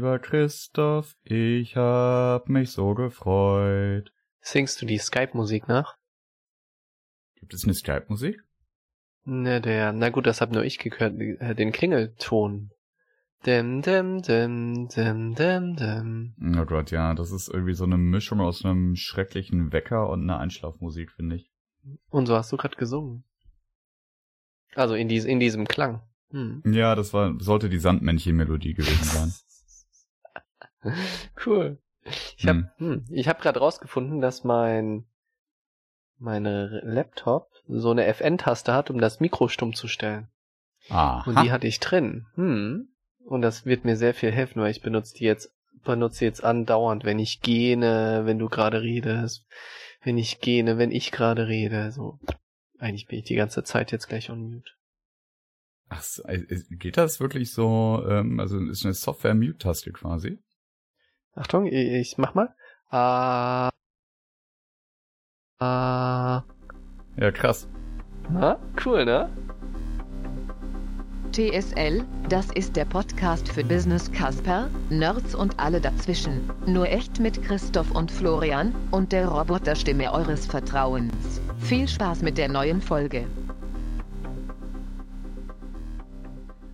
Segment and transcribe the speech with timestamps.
[0.00, 4.10] Lieber Christoph, ich hab mich so gefreut.
[4.40, 5.98] Singst du die Skype-Musik nach?
[7.34, 8.42] Gibt es eine Skype-Musik?
[9.24, 12.70] Ne, der, na gut, das hab nur ich gehört, äh, den Klingelton.
[13.44, 16.34] Dem, dem, dem, dem, dem, dem.
[16.58, 20.38] Oh Gott, ja, das ist irgendwie so eine Mischung aus einem schrecklichen Wecker und einer
[20.38, 21.50] Einschlafmusik, finde ich.
[22.08, 23.24] Und so hast du gerade gesungen.
[24.74, 26.00] Also in, dies, in diesem Klang.
[26.30, 26.62] Hm.
[26.64, 29.34] Ja, das war, sollte die Sandmännchen-Melodie gewesen sein.
[31.46, 31.78] cool.
[32.36, 33.04] Ich habe hm.
[33.08, 35.06] hm, hab gerade rausgefunden, dass mein
[36.18, 40.28] meine Laptop so eine FN-Taste hat, um das Mikro stumm zu stellen.
[40.88, 41.22] Ah.
[41.24, 42.26] Und die hatte ich drin.
[42.34, 42.88] Hm.
[43.24, 47.04] Und das wird mir sehr viel helfen, weil ich benutze die jetzt benutze jetzt andauernd,
[47.04, 49.46] wenn ich gähne, wenn du gerade redest,
[50.02, 51.90] wenn ich gähne, wenn ich gerade rede.
[51.92, 52.18] So,
[52.78, 54.72] eigentlich bin ich die ganze Zeit jetzt gleich on mute.
[55.88, 56.22] Ach, so,
[56.70, 58.04] geht das wirklich so?
[58.08, 60.38] Ähm, also ist eine Software-Mute-Taste quasi?
[61.34, 62.54] Achtung, ich, ich mach mal.
[62.90, 63.70] Ah.
[65.58, 66.42] Ah.
[67.16, 67.68] Ja, krass.
[68.30, 69.30] Na, cool, ne?
[71.32, 76.50] TSL, das ist der Podcast für Business Casper, Nerds und alle dazwischen.
[76.66, 81.40] Nur echt mit Christoph und Florian und der Roboterstimme eures Vertrauens.
[81.60, 83.26] Viel Spaß mit der neuen Folge.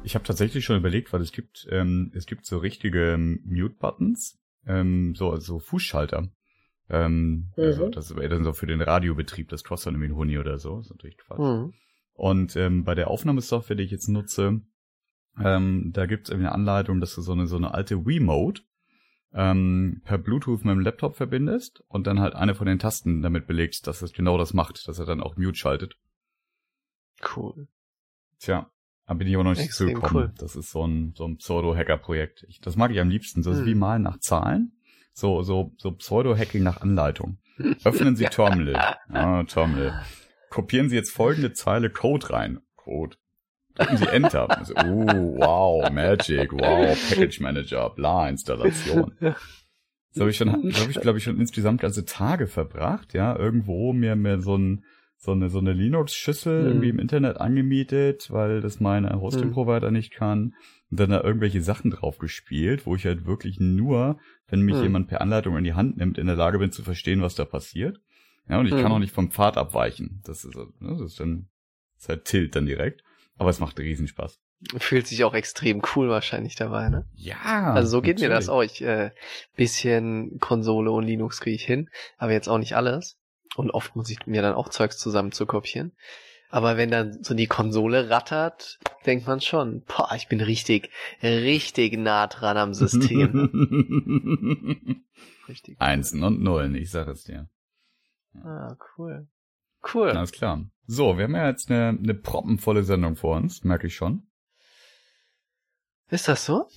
[0.05, 4.39] Ich habe tatsächlich schon überlegt, weil es gibt, ähm, es gibt so richtige ähm, Mute-Buttons,
[4.67, 6.29] ähm, so also Fußschalter.
[6.89, 7.85] Ähm, also mhm.
[7.85, 10.59] Also das wäre dann so für den Radiobetrieb, das kostet dann irgendwie ein Huni oder
[10.59, 10.81] so.
[10.81, 11.39] Ist natürlich Quatsch.
[11.39, 11.73] Mhm.
[12.13, 14.61] Und ähm, bei der Aufnahmesoftware, die ich jetzt nutze,
[15.39, 18.63] ähm, da gibt es eine Anleitung, dass du so eine so eine alte Wiimote
[19.35, 23.47] ähm, per Bluetooth mit dem Laptop verbindest und dann halt eine von den Tasten damit
[23.47, 25.99] belegst, dass es genau das macht, dass er dann auch Mute schaltet.
[27.37, 27.69] Cool.
[28.39, 28.71] Tja,
[29.07, 30.25] da bin ich aber noch nicht zugekommen.
[30.25, 30.33] Cool.
[30.39, 32.47] Das ist so ein, so ein Pseudo-Hacker-Projekt.
[32.63, 33.43] Das mag ich am liebsten.
[33.43, 33.61] Das hm.
[33.61, 33.79] ist wie hm.
[33.79, 34.73] Malen nach Zahlen.
[35.13, 37.39] So, so, so Pseudo-Hacking nach Anleitung.
[37.85, 38.97] Öffnen Sie Terminal.
[39.09, 40.03] Ah, Terminal
[40.57, 42.61] kopieren Sie jetzt folgende Zeile Code rein.
[42.77, 43.17] Code.
[43.75, 44.49] Drücken Sie Enter.
[44.59, 49.13] Also, oh, wow, Magic, wow, Package Manager, bla, Installation.
[50.13, 53.93] So habe ich schon, habe ich glaube ich schon insgesamt ganze Tage verbracht, ja, irgendwo
[53.93, 54.85] mir mir so ein
[55.27, 56.69] so eine so eine Linux-Schüssel mhm.
[56.69, 59.97] irgendwie im Internet angemietet, weil das meine Hosting-Provider mhm.
[59.97, 60.55] nicht kann.
[60.91, 64.83] Und dann da irgendwelche Sachen drauf gespielt, wo ich halt wirklich nur, wenn mich mhm.
[64.83, 67.45] jemand per Anleitung in die Hand nimmt, in der Lage bin zu verstehen, was da
[67.45, 68.01] passiert.
[68.49, 70.23] Ja, und ich kann auch nicht vom Pfad abweichen.
[70.25, 71.49] Das ist, ne, das ist dann,
[71.95, 73.03] das ist halt Tilt dann direkt.
[73.37, 74.41] Aber es macht Riesenspaß.
[74.79, 77.07] Fühlt sich auch extrem cool wahrscheinlich dabei, ne?
[77.15, 77.73] Ja.
[77.75, 78.29] Also so geht natürlich.
[78.29, 78.63] mir das auch.
[78.63, 79.11] Ich, äh,
[79.57, 83.19] bisschen Konsole und Linux kriege ich hin, aber jetzt auch nicht alles.
[83.55, 85.93] Und oft muss ich mir dann auch Zeugs zusammen zu kopieren.
[86.49, 90.91] Aber wenn dann so die Konsole rattert, denkt man schon, boah, ich bin richtig,
[91.23, 95.05] richtig nah dran am System.
[95.49, 95.81] richtig.
[95.81, 97.49] Einsen und Nullen, ich sag es dir.
[98.43, 99.29] Ah, cool.
[99.93, 100.11] Cool.
[100.11, 100.65] Alles klar.
[100.87, 104.27] So, wir haben ja jetzt eine, eine proppenvolle Sendung vor uns, merke ich schon.
[106.09, 106.69] Ist das so?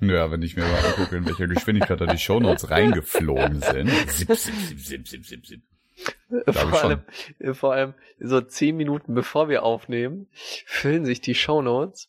[0.00, 3.90] Ja, wenn ich mir mal angucke, in welcher Geschwindigkeit da die Shownotes reingeflogen sind.
[4.10, 5.62] Zip, zip, zip, zip, zip, zip, zip.
[6.46, 7.02] Vor allem,
[7.54, 10.28] vor allem so zehn Minuten bevor wir aufnehmen,
[10.66, 12.08] füllen sich die Shownotes,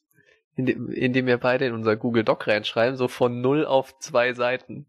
[0.56, 4.86] indem, indem wir beide in unser Google Doc reinschreiben, so von null auf zwei Seiten.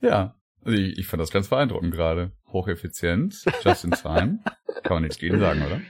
[0.00, 2.32] Ja, also ich, ich fand das ganz beeindruckend gerade.
[2.46, 4.38] Hocheffizient, just in time.
[4.82, 5.80] Kann man nichts gegen sagen, oder?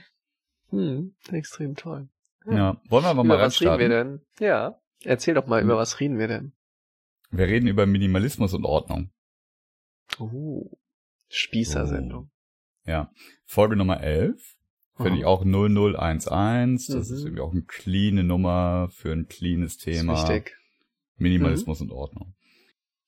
[0.71, 2.09] Hm, extrem toll.
[2.45, 2.81] Ja, ja.
[2.89, 4.21] wollen wir aber mal Über was reden wir denn?
[4.39, 5.67] Ja, erzähl doch mal, hm.
[5.67, 6.53] über was reden wir denn?
[7.31, 9.09] Wir reden über Minimalismus und Ordnung.
[10.19, 10.69] Oh,
[11.29, 12.29] Spießersendung.
[12.29, 12.89] Oh.
[12.89, 13.11] Ja,
[13.45, 14.57] Folge Nummer 11.
[14.95, 16.85] Finde ich auch 0011.
[16.87, 16.99] Das mhm.
[16.99, 20.13] ist irgendwie auch eine cleane Nummer für ein cleanes Thema.
[20.13, 20.55] Richtig.
[21.17, 21.89] Minimalismus mhm.
[21.89, 22.35] und Ordnung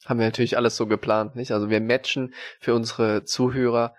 [0.06, 1.52] haben wir natürlich alles so geplant, nicht?
[1.52, 3.96] Also wir matchen für unsere Zuhörer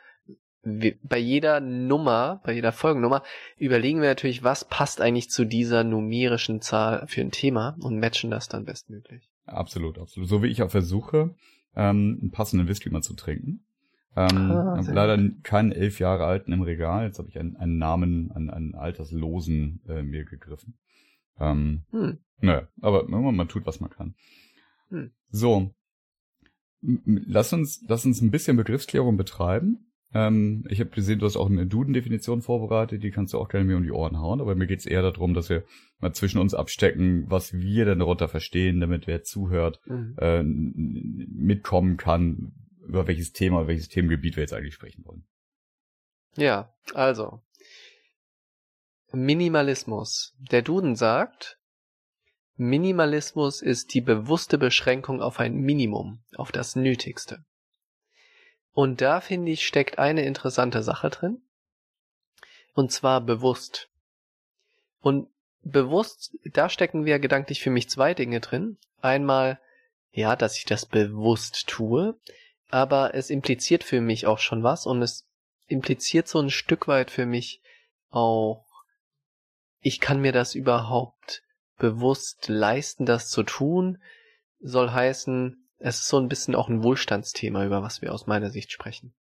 [1.02, 3.22] bei jeder Nummer, bei jeder Folgennummer
[3.56, 8.30] überlegen wir natürlich, was passt eigentlich zu dieser numerischen Zahl für ein Thema und matchen
[8.30, 9.30] das dann bestmöglich.
[9.46, 10.28] Absolut, absolut.
[10.28, 11.34] So wie ich auch versuche,
[11.76, 13.64] ähm, einen passenden Whisky mal zu trinken.
[14.16, 15.44] Ähm, ah, habe leider gut.
[15.44, 17.06] keinen elf Jahre alten im Regal.
[17.06, 20.74] Jetzt habe ich einen, einen Namen, einen, einen alterslosen äh, mir gegriffen.
[21.38, 22.18] Ähm, hm.
[22.40, 24.14] Naja, aber man tut, was man kann.
[24.88, 25.10] Hm.
[25.30, 25.70] So,
[26.80, 29.85] lass uns, lass uns ein bisschen Begriffsklärung betreiben.
[30.14, 33.64] Ähm, ich habe gesehen, du hast auch eine Duden-Definition vorbereitet, die kannst du auch gerne
[33.64, 35.64] mir um die Ohren hauen, aber mir geht's eher darum, dass wir
[35.98, 40.16] mal zwischen uns abstecken, was wir denn darunter verstehen, damit wer zuhört, mhm.
[40.18, 42.52] äh, mitkommen kann,
[42.86, 45.24] über welches Thema, welches Themengebiet wir jetzt eigentlich sprechen wollen.
[46.36, 47.40] Ja, also.
[49.12, 50.34] Minimalismus.
[50.50, 51.58] Der Duden sagt,
[52.56, 57.44] Minimalismus ist die bewusste Beschränkung auf ein Minimum, auf das Nötigste.
[58.76, 61.40] Und da finde ich, steckt eine interessante Sache drin.
[62.74, 63.88] Und zwar bewusst.
[65.00, 65.30] Und
[65.62, 68.76] bewusst, da stecken wir gedanklich für mich zwei Dinge drin.
[69.00, 69.58] Einmal,
[70.12, 72.20] ja, dass ich das bewusst tue,
[72.68, 75.26] aber es impliziert für mich auch schon was und es
[75.68, 77.62] impliziert so ein Stück weit für mich
[78.10, 78.66] auch,
[79.80, 81.42] ich kann mir das überhaupt
[81.78, 84.02] bewusst leisten, das zu tun,
[84.60, 88.50] soll heißen, es ist so ein bisschen auch ein Wohlstandsthema, über was wir aus meiner
[88.50, 89.14] Sicht sprechen.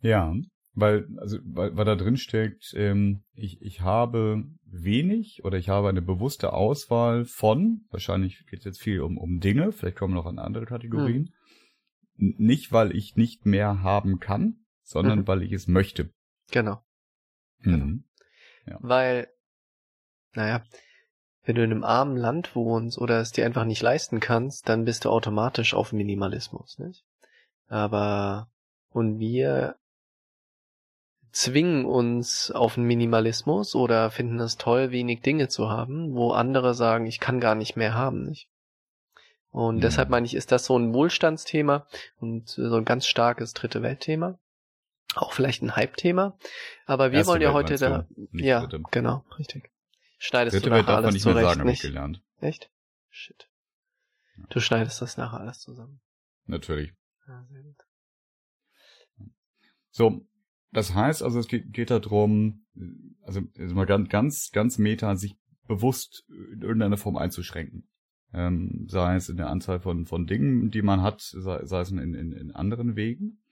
[0.00, 0.34] Ja,
[0.74, 5.88] weil, also, weil, weil da drin steckt, ähm, ich, ich habe wenig oder ich habe
[5.88, 10.22] eine bewusste Auswahl von, wahrscheinlich geht es jetzt viel um, um Dinge, vielleicht kommen wir
[10.22, 11.34] noch an andere Kategorien,
[12.16, 12.34] hm.
[12.38, 15.28] nicht weil ich nicht mehr haben kann, sondern mhm.
[15.28, 16.10] weil ich es möchte.
[16.50, 16.82] Genau.
[17.60, 18.04] Mhm.
[18.66, 18.78] Ja.
[18.80, 19.28] Weil,
[20.34, 20.64] naja,
[21.44, 24.84] wenn du in einem armen Land wohnst oder es dir einfach nicht leisten kannst, dann
[24.84, 27.04] bist du automatisch auf Minimalismus, nicht?
[27.68, 28.48] Aber,
[28.90, 29.76] und wir
[31.32, 36.74] zwingen uns auf einen Minimalismus oder finden es toll, wenig Dinge zu haben, wo andere
[36.74, 38.48] sagen, ich kann gar nicht mehr haben, nicht?
[39.50, 39.80] Und mhm.
[39.80, 41.86] deshalb meine ich, ist das so ein Wohlstandsthema
[42.20, 44.38] und so ein ganz starkes dritte Weltthema.
[45.14, 46.38] Auch vielleicht ein Hype-Thema.
[46.86, 49.71] Aber wir Erste wollen ja Welt heute da, ja, genau, richtig.
[50.24, 51.82] Schneidest dritte du nachher alles nicht zurecht, sagen, nicht?
[51.82, 52.22] Gelernt.
[52.38, 52.70] Echt?
[53.10, 53.50] Shit.
[54.50, 56.00] Du schneidest das nachher alles zusammen.
[56.46, 56.92] Natürlich.
[57.26, 57.76] Ja, sehr gut.
[59.90, 60.24] So,
[60.70, 62.64] das heißt also, es geht, geht darum,
[63.22, 65.36] also, also mal ganz, ganz, ganz meta, sich
[65.66, 67.88] bewusst in irgendeiner Form einzuschränken.
[68.32, 71.90] Ähm, sei es in der Anzahl von, von Dingen, die man hat, sei, sei es
[71.90, 73.42] in, in, in anderen Wegen.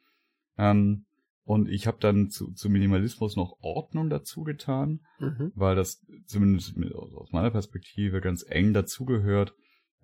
[0.56, 1.05] Ähm,
[1.50, 5.50] und ich habe dann zu, zu Minimalismus noch Ordnung dazu getan, mhm.
[5.56, 9.52] weil das zumindest aus meiner Perspektive ganz eng dazugehört.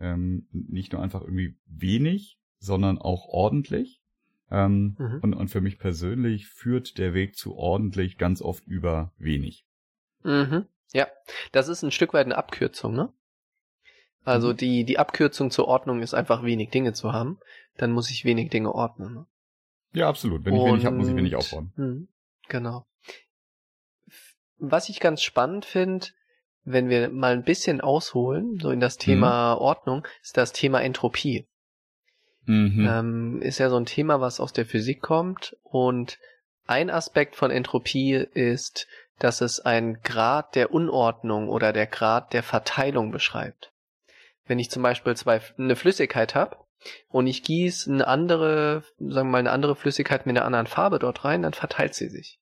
[0.01, 4.03] Ähm, nicht nur einfach irgendwie wenig, sondern auch ordentlich.
[4.51, 5.21] Ähm, mhm.
[5.23, 9.65] und, und für mich persönlich führt der Weg zu ordentlich ganz oft über wenig.
[10.25, 10.67] Mhm.
[10.93, 11.07] Ja,
[11.53, 13.13] das ist ein Stück weit eine Abkürzung, ne?
[14.25, 14.57] Also mhm.
[14.57, 17.39] die, die Abkürzung zur Ordnung ist einfach wenig Dinge zu haben.
[17.77, 19.15] Dann muss ich wenig Dinge ordnen.
[19.15, 19.27] Ne?
[19.97, 20.45] Ja, absolut.
[20.45, 21.73] Wenn ich wenig habe, muss ich wenig aufbauen.
[21.77, 22.07] Mh,
[22.49, 22.87] genau.
[24.59, 26.09] Was ich ganz spannend finde,
[26.65, 29.61] wenn wir mal ein bisschen ausholen, so in das Thema mhm.
[29.63, 31.49] Ordnung, ist das Thema Entropie.
[32.45, 32.87] Mhm.
[32.87, 36.19] Ähm, ist ja so ein Thema, was aus der Physik kommt und
[36.67, 38.87] ein Aspekt von Entropie ist,
[39.19, 43.73] dass es einen Grad der Unordnung oder der Grad der Verteilung beschreibt.
[44.45, 46.59] Wenn ich zum Beispiel zwei, eine Flüssigkeit habe
[47.09, 50.99] und ich gieße eine andere, sagen wir mal, eine andere Flüssigkeit mit einer anderen Farbe
[50.99, 52.39] dort rein, dann verteilt sie sich.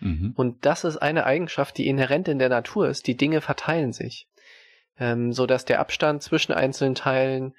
[0.00, 0.32] Mhm.
[0.36, 3.06] Und das ist eine Eigenschaft, die inhärent in der Natur ist.
[3.06, 4.28] Die Dinge verteilen sich.
[4.98, 7.54] Ähm, so dass der Abstand zwischen einzelnen Teilen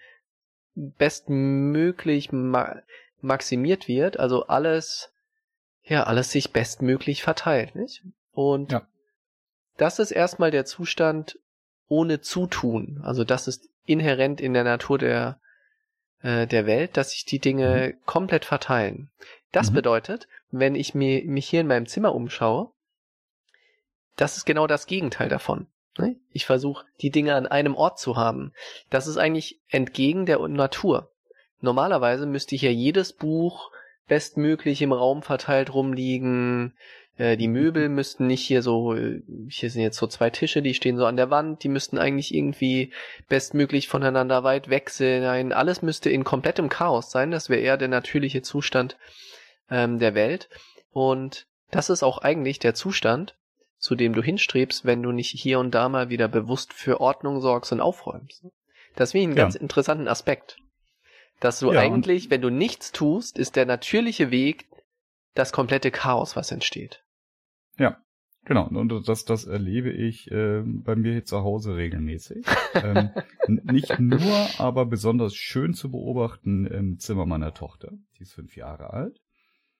[0.76, 2.82] bestmöglich ma
[3.22, 5.12] maximiert wird, also alles,
[5.84, 8.04] ja, alles sich bestmöglich verteilt, nicht?
[8.34, 8.88] Und ja.
[9.78, 11.40] das ist erstmal der Zustand
[11.88, 13.02] ohne Zutun.
[13.04, 15.40] Also das ist inhärent in der Natur der,
[16.26, 18.06] äh, der Welt, dass sich die Dinge mhm.
[18.06, 19.12] komplett verteilen.
[19.52, 19.76] Das mhm.
[19.76, 22.72] bedeutet, wenn ich mir, mich hier in meinem Zimmer umschaue,
[24.16, 25.68] das ist genau das Gegenteil davon.
[25.98, 26.16] Ne?
[26.32, 28.54] Ich versuche, die Dinge an einem Ort zu haben.
[28.90, 31.12] Das ist eigentlich entgegen der Natur.
[31.62, 33.72] Normalerweise müsste hier jedes Buch
[34.08, 36.76] bestmöglich im Raum verteilt rumliegen.
[37.18, 40.98] Äh, die Möbel müssten nicht hier so, hier sind jetzt so zwei Tische, die stehen
[40.98, 42.92] so an der Wand, die müssten eigentlich irgendwie
[43.30, 45.54] bestmöglich voneinander weit weg sein.
[45.54, 47.32] Alles müsste in komplettem Chaos sein.
[47.32, 48.98] Das wäre eher der natürliche Zustand
[49.70, 50.50] ähm, der Welt.
[50.92, 53.36] Und das ist auch eigentlich der Zustand,
[53.78, 57.42] zu dem du hinstrebst, wenn du nicht hier und da mal wieder bewusst für Ordnung
[57.42, 58.46] sorgst und aufräumst.
[58.96, 59.44] Das finde ich einen ja.
[59.44, 60.58] ganz interessanten Aspekt.
[61.42, 64.68] Dass du ja, eigentlich, wenn du nichts tust, ist der natürliche Weg
[65.34, 67.04] das komplette Chaos, was entsteht.
[67.78, 67.98] Ja,
[68.46, 68.68] genau.
[68.68, 72.46] Und das, das erlebe ich äh, bei mir hier zu Hause regelmäßig.
[72.76, 73.10] ähm,
[73.64, 77.92] nicht nur, aber besonders schön zu beobachten im Zimmer meiner Tochter.
[78.18, 79.20] Die ist fünf Jahre alt.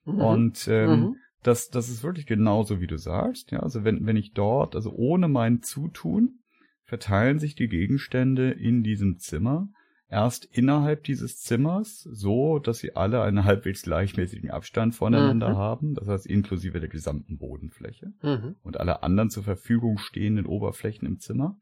[0.04, 0.20] Mhm.
[0.20, 3.52] Und ähm, mhm das, das ist wirklich genauso, wie du sagst.
[3.52, 6.40] Ja, also wenn, wenn ich dort, also ohne mein Zutun,
[6.84, 9.68] verteilen sich die Gegenstände in diesem Zimmer
[10.08, 15.56] erst innerhalb dieses Zimmers, so dass sie alle einen halbwegs gleichmäßigen Abstand voneinander mhm.
[15.56, 18.56] haben, das heißt inklusive der gesamten Bodenfläche mhm.
[18.62, 21.58] und alle anderen zur Verfügung stehenden Oberflächen im Zimmer.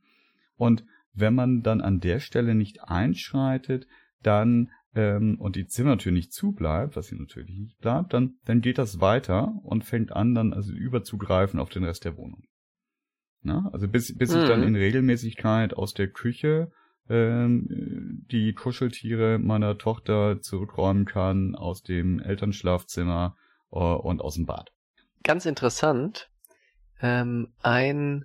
[0.57, 3.87] Und wenn man dann an der Stelle nicht einschreitet,
[4.23, 8.79] dann ähm, und die Zimmertür nicht zubleibt, was sie natürlich nicht bleibt, dann, dann geht
[8.79, 12.45] das weiter und fängt an, dann also überzugreifen auf den Rest der Wohnung.
[13.43, 13.69] Na?
[13.73, 14.41] Also bis, bis mhm.
[14.41, 14.69] ich dann mhm.
[14.69, 16.71] in Regelmäßigkeit aus der Küche
[17.07, 23.37] die Kuscheltiere meiner Tochter zurückräumen kann aus dem Elternschlafzimmer
[23.73, 24.73] äh, und aus dem Bad.
[25.23, 26.31] Ganz interessant.
[27.01, 28.25] Ähm, ein,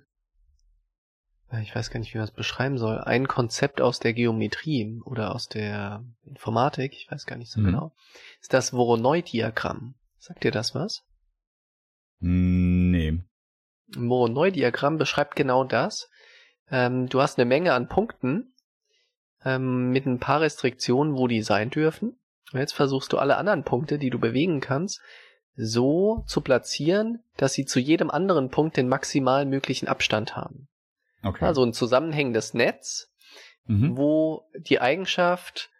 [1.60, 5.34] ich weiß gar nicht, wie man es beschreiben soll, ein Konzept aus der Geometrie oder
[5.34, 7.66] aus der Informatik, ich weiß gar nicht so mhm.
[7.66, 7.94] genau,
[8.40, 9.94] ist das Voronoi-Diagramm.
[10.18, 11.02] Sagt dir das was?
[12.20, 13.22] Nee.
[13.94, 16.08] Voronoi-Diagramm beschreibt genau das.
[16.70, 18.54] Ähm, du hast eine Menge an Punkten
[19.44, 22.16] ähm, mit ein paar Restriktionen, wo die sein dürfen.
[22.52, 25.00] Und jetzt versuchst du alle anderen Punkte, die du bewegen kannst,
[25.56, 30.68] so zu platzieren, dass sie zu jedem anderen Punkt den maximal möglichen Abstand haben.
[31.22, 31.44] Okay.
[31.44, 33.10] Also ein zusammenhängendes Netz,
[33.66, 33.96] mhm.
[33.96, 35.70] wo die Eigenschaft,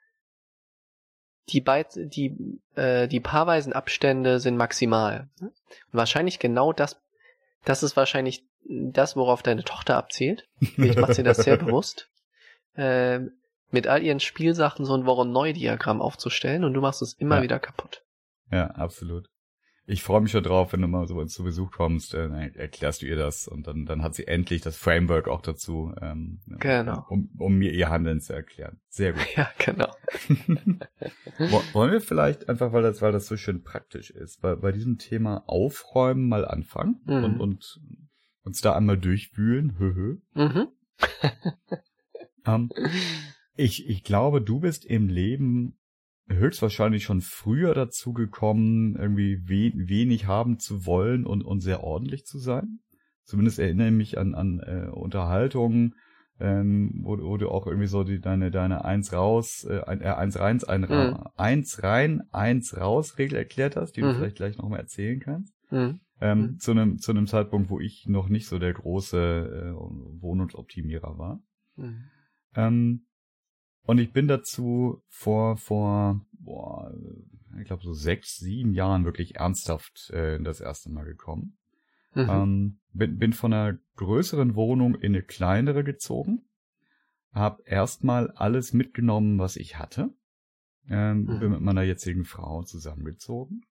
[1.48, 5.28] die, Beit die, äh, die paarweisen Abstände sind maximal.
[5.40, 5.52] Und
[5.92, 7.00] wahrscheinlich genau das,
[7.64, 10.46] das ist wahrscheinlich das, worauf deine Tochter abzielt.
[10.60, 12.08] Ich mache sie das sehr bewusst.
[12.74, 13.20] Äh,
[13.72, 17.42] mit all ihren Spielsachen so ein Voronoi-Diagramm aufzustellen und du machst es immer ja.
[17.42, 18.02] wieder kaputt.
[18.50, 19.28] Ja, absolut.
[19.86, 22.54] Ich freue mich schon drauf, wenn du mal so uns zu Besuch kommst, äh, dann
[22.54, 26.40] erklärst du ihr das und dann, dann hat sie endlich das Framework auch dazu, ähm,
[26.46, 27.04] genau.
[27.08, 28.80] um, um mir ihr Handeln zu erklären.
[28.88, 29.26] Sehr gut.
[29.36, 29.92] Ja, genau.
[31.72, 34.98] Wollen wir vielleicht einfach, weil das, weil das so schön praktisch ist, bei, bei diesem
[34.98, 37.24] Thema Aufräumen mal anfangen mhm.
[37.24, 37.80] und, und
[38.44, 39.76] uns da einmal durchwühlen.
[39.76, 40.18] Höhö.
[40.34, 40.68] Mhm.
[42.46, 42.70] ähm,
[43.60, 45.78] ich, ich glaube, du bist im Leben
[46.28, 52.24] höchstwahrscheinlich schon früher dazu gekommen, irgendwie we wenig haben zu wollen und, und sehr ordentlich
[52.24, 52.80] zu sein.
[53.24, 55.94] Zumindest erinnere ich mich an, an äh, Unterhaltungen,
[56.38, 60.38] ähm, wo, wo du auch irgendwie so die, deine, deine eins raus, äh, äh, eins
[60.38, 61.18] rein, ein mhm.
[61.36, 64.06] eins rein, eins raus Regel erklärt hast, die mhm.
[64.06, 65.54] du vielleicht gleich nochmal erzählen kannst.
[65.70, 66.00] Mhm.
[66.22, 66.58] Ähm, mhm.
[66.58, 71.42] zu einem zu einem Zeitpunkt, wo ich noch nicht so der große äh, Wohnungsoptimierer war.
[71.76, 72.04] Mhm.
[72.54, 73.06] Ähm,
[73.84, 76.92] und ich bin dazu vor, vor, boah,
[77.58, 81.58] ich glaube so sechs, sieben Jahren wirklich ernsthaft äh, das erste Mal gekommen.
[82.14, 82.26] Mhm.
[82.28, 86.42] Ähm, bin, bin von einer größeren Wohnung in eine kleinere gezogen.
[87.32, 90.12] Hab erstmal alles mitgenommen, was ich hatte.
[90.88, 91.38] Ähm, mhm.
[91.38, 93.64] Bin mit meiner jetzigen Frau zusammengezogen.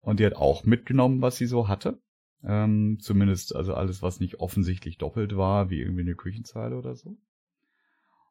[0.00, 2.00] Und die hat auch mitgenommen, was sie so hatte.
[2.44, 7.16] Ähm, zumindest also alles, was nicht offensichtlich doppelt war, wie irgendwie eine Küchenzeile oder so.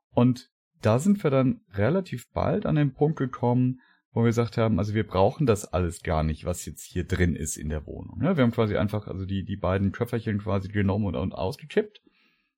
[0.10, 3.82] Und da sind wir dann relativ bald an den Punkt gekommen,
[4.14, 7.36] wo wir gesagt haben, also wir brauchen das alles gar nicht, was jetzt hier drin
[7.36, 8.22] ist in der Wohnung.
[8.22, 12.02] Ja, wir haben quasi einfach also die, die beiden Köfferchen quasi genommen und, und ausgekippt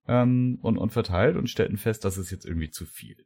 [0.07, 3.25] ähm, und, und verteilt und stellten fest, das ist jetzt irgendwie zu viel.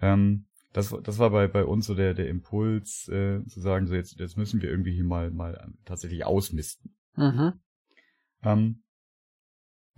[0.00, 3.94] Ähm, das, das war bei, bei uns so der, der Impuls, äh, zu sagen, so
[3.94, 6.94] jetzt, jetzt müssen wir irgendwie hier mal, mal tatsächlich ausmisten.
[7.16, 7.54] Mhm.
[8.42, 8.82] Ähm,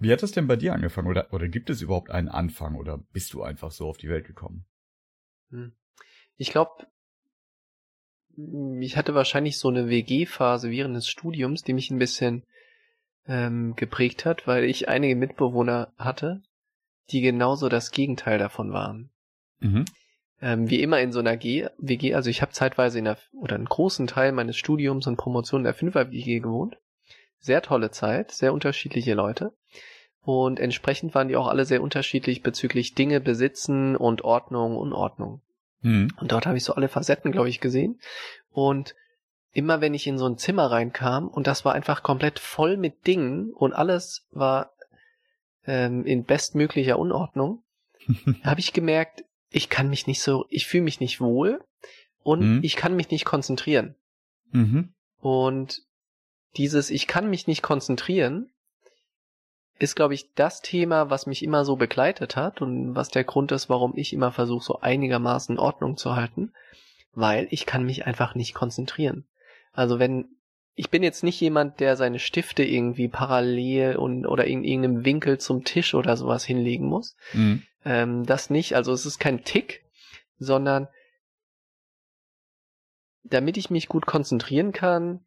[0.00, 1.09] wie hat das denn bei dir angefangen?
[1.09, 2.75] Oder, oder gibt es überhaupt einen Anfang?
[2.75, 4.64] Oder bist du einfach so auf die Welt gekommen?
[5.50, 5.73] Hm.
[6.37, 6.87] Ich glaube,
[8.80, 12.45] ich hatte wahrscheinlich so eine WG-Phase während des Studiums, die mich ein bisschen
[13.26, 16.42] ähm, geprägt hat, weil ich einige Mitbewohner hatte,
[17.11, 19.11] die genauso das Gegenteil davon waren.
[19.59, 19.85] Mhm.
[20.40, 23.57] Ähm, wie immer in so einer G WG, also ich habe zeitweise in der, oder
[23.57, 26.78] einen großen Teil meines Studiums und Promotion in der Fünfer-WG gewohnt.
[27.40, 29.52] Sehr tolle Zeit, sehr unterschiedliche Leute.
[30.23, 35.40] Und entsprechend waren die auch alle sehr unterschiedlich bezüglich Dinge besitzen und Ordnung, Unordnung.
[35.80, 36.12] Mhm.
[36.20, 37.99] Und dort habe ich so alle Facetten, glaube ich, gesehen.
[38.50, 38.94] Und
[39.52, 43.06] immer wenn ich in so ein Zimmer reinkam und das war einfach komplett voll mit
[43.06, 44.73] Dingen und alles war
[45.66, 47.62] ähm, in bestmöglicher Unordnung,
[48.44, 51.64] habe ich gemerkt, ich kann mich nicht so, ich fühle mich nicht wohl
[52.23, 52.61] und mhm.
[52.62, 53.97] ich kann mich nicht konzentrieren.
[54.52, 54.92] Mhm.
[55.20, 55.82] Und
[56.57, 58.50] dieses Ich kann mich nicht konzentrieren
[59.80, 63.50] ist, glaube ich, das Thema, was mich immer so begleitet hat und was der Grund
[63.50, 66.52] ist, warum ich immer versuche, so einigermaßen Ordnung zu halten,
[67.14, 69.25] weil ich kann mich einfach nicht konzentrieren.
[69.73, 70.28] Also wenn
[70.75, 75.38] ich bin jetzt nicht jemand, der seine Stifte irgendwie parallel und oder in irgendeinem Winkel
[75.38, 77.16] zum Tisch oder sowas hinlegen muss.
[77.33, 77.62] Mhm.
[77.85, 78.76] Ähm, das nicht.
[78.76, 79.85] Also es ist kein Tick,
[80.38, 80.88] sondern
[83.25, 85.21] damit ich mich gut konzentrieren kann,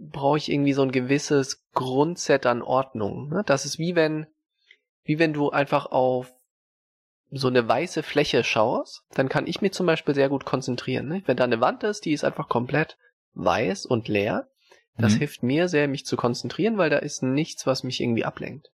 [0.00, 3.28] brauche ich irgendwie so ein gewisses Grundset an Ordnung.
[3.28, 3.42] Ne?
[3.46, 4.26] Das ist wie wenn,
[5.04, 6.32] wie wenn du einfach auf
[7.30, 11.06] so eine weiße Fläche schaust, dann kann ich mir zum Beispiel sehr gut konzentrieren.
[11.06, 11.22] Ne?
[11.26, 12.98] Wenn da eine Wand ist, die ist einfach komplett
[13.34, 14.48] weiß und leer,
[14.98, 15.18] das mhm.
[15.18, 18.70] hilft mir sehr, mich zu konzentrieren, weil da ist nichts, was mich irgendwie ablenkt.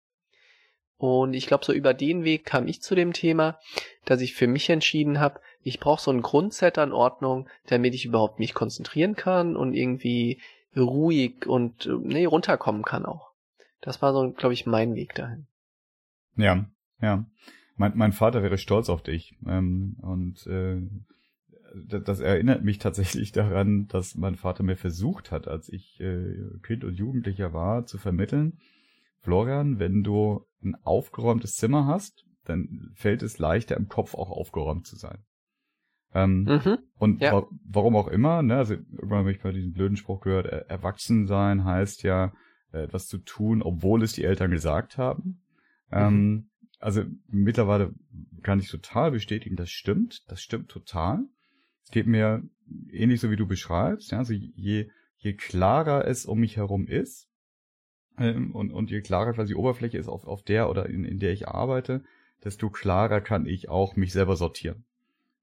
[0.99, 3.59] Und ich glaube, so über den Weg kam ich zu dem Thema,
[4.05, 8.05] dass ich für mich entschieden habe, ich brauche so ein Grundset an Ordnung, damit ich
[8.05, 10.41] überhaupt mich konzentrieren kann und irgendwie
[10.76, 13.33] ruhig und nee, runterkommen kann auch.
[13.81, 15.47] Das war so, glaube ich, mein Weg dahin.
[16.37, 16.67] Ja,
[17.00, 17.26] Ja.
[17.76, 19.35] Mein, mein Vater wäre stolz auf dich.
[19.47, 20.83] Ähm, und äh,
[21.75, 26.85] das erinnert mich tatsächlich daran, dass mein Vater mir versucht hat, als ich äh, Kind
[26.85, 28.59] und Jugendlicher war, zu vermitteln,
[29.21, 34.87] Florian, wenn du ein aufgeräumtes Zimmer hast, dann fällt es leichter im Kopf auch aufgeräumt
[34.87, 35.19] zu sein.
[36.14, 37.33] Ähm, mhm, und ja.
[37.33, 40.69] wa warum auch immer, ne, also irgendwann habe ich mal diesen blöden Spruch gehört, er
[40.69, 42.33] erwachsen sein heißt ja,
[42.73, 45.42] äh, etwas zu tun, obwohl es die Eltern gesagt haben.
[45.90, 45.99] Mhm.
[45.99, 46.50] Ähm,
[46.81, 47.95] also mittlerweile
[48.42, 51.25] kann ich total bestätigen, das stimmt, das stimmt total.
[51.85, 52.42] Es geht mir
[52.90, 57.28] ähnlich so wie du beschreibst, ja, also je, je klarer es um mich herum ist,
[58.19, 61.19] ähm, und, und je klarer quasi die Oberfläche ist, auf, auf der oder in, in
[61.19, 62.04] der ich arbeite,
[62.45, 64.85] desto klarer kann ich auch mich selber sortieren.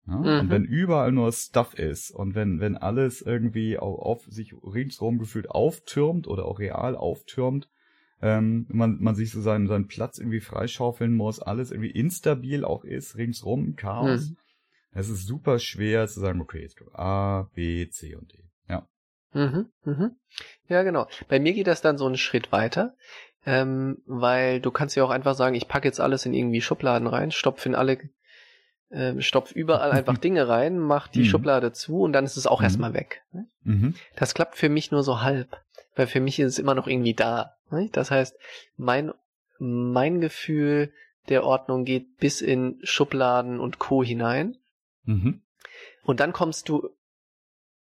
[0.10, 0.18] Ja?
[0.18, 0.40] Mhm.
[0.40, 5.20] Und wenn überall nur Stuff ist und wenn, wenn alles irgendwie auf, auf sich ringsherum
[5.20, 7.70] gefühlt auftürmt oder auch real auftürmt,
[8.22, 12.84] ähm, man, man sich so seinen, seinen Platz irgendwie freischaufeln muss, alles irgendwie instabil auch
[12.84, 14.30] ist, ringsrum, Chaos.
[14.30, 14.38] Mhm.
[14.92, 18.40] Es ist super schwer zu sagen, okay, jetzt A, B, C und D.
[18.68, 18.88] Ja.
[19.34, 20.16] Mhm, mhm.
[20.68, 21.08] Ja, genau.
[21.28, 22.96] Bei mir geht das dann so einen Schritt weiter,
[23.46, 27.08] ähm, weil du kannst ja auch einfach sagen, ich packe jetzt alles in irgendwie Schubladen
[27.08, 28.00] rein, stopf in alle,
[28.90, 31.26] äh, stopf überall einfach Dinge rein, mach die mhm.
[31.26, 32.66] Schublade zu und dann ist es auch mhm.
[32.66, 33.22] erstmal weg.
[33.32, 33.48] Ne?
[33.64, 33.96] Mhm.
[34.16, 35.58] Das klappt für mich nur so halb,
[35.96, 37.56] weil für mich ist es immer noch irgendwie da.
[37.72, 37.90] Ne?
[37.92, 38.36] Das heißt,
[38.78, 39.12] mein,
[39.60, 40.92] mein Gefühl
[41.30, 44.04] der Ordnung geht bis in Schubladen und Co.
[44.04, 44.58] hinein.
[45.04, 45.42] Mhm.
[46.04, 46.90] Und dann kommst du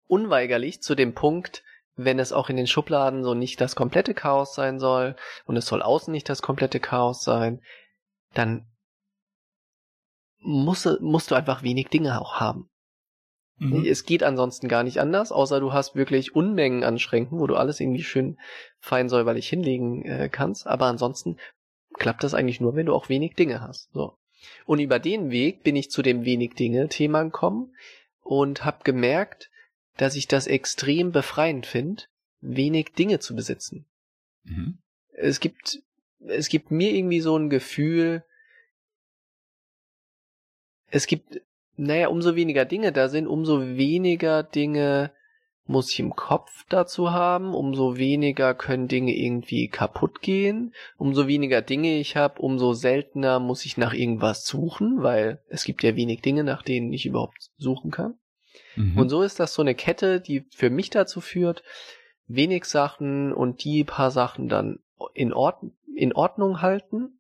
[0.09, 1.63] unweigerlich zu dem Punkt,
[1.95, 5.67] wenn es auch in den Schubladen so nicht das komplette Chaos sein soll und es
[5.67, 7.61] soll außen nicht das komplette Chaos sein,
[8.35, 8.67] dann
[10.41, 12.69] musst, musst du einfach wenig Dinge auch haben.
[13.59, 13.85] Mhm.
[13.85, 17.57] Es geht ansonsten gar nicht anders, außer du hast wirklich Unmengen an Schränken, wo du
[17.57, 18.39] alles irgendwie schön
[18.79, 20.67] fein säuberlich hinlegen äh, kannst.
[20.67, 21.37] Aber ansonsten
[21.95, 23.91] klappt das eigentlich nur, wenn du auch wenig Dinge hast.
[23.93, 24.17] So.
[24.65, 27.75] Und über den Weg bin ich zu dem wenig Dinge Thema gekommen
[28.23, 29.51] und habe gemerkt,
[29.99, 32.05] dass ich das extrem befreiend finde,
[32.41, 33.87] wenig Dinge zu besitzen.
[34.45, 34.79] Mhm.
[35.13, 35.83] Es gibt,
[36.21, 38.25] es gibt mir irgendwie so ein Gefühl,
[40.91, 41.41] es gibt,
[41.77, 45.13] naja, umso weniger Dinge da sind, umso weniger Dinge
[45.67, 51.63] muss ich im Kopf dazu haben, umso weniger können Dinge irgendwie kaputt gehen, umso weniger
[51.63, 56.23] Dinge ich habe, umso seltener muss ich nach irgendwas suchen, weil es gibt ja wenig
[56.23, 58.19] Dinge, nach denen ich überhaupt suchen kann.
[58.75, 58.99] Mhm.
[58.99, 61.63] Und so ist das so eine Kette, die für mich dazu führt,
[62.27, 64.81] wenig Sachen und die paar Sachen dann
[65.15, 65.63] in, Ord
[65.95, 67.20] in Ordnung halten.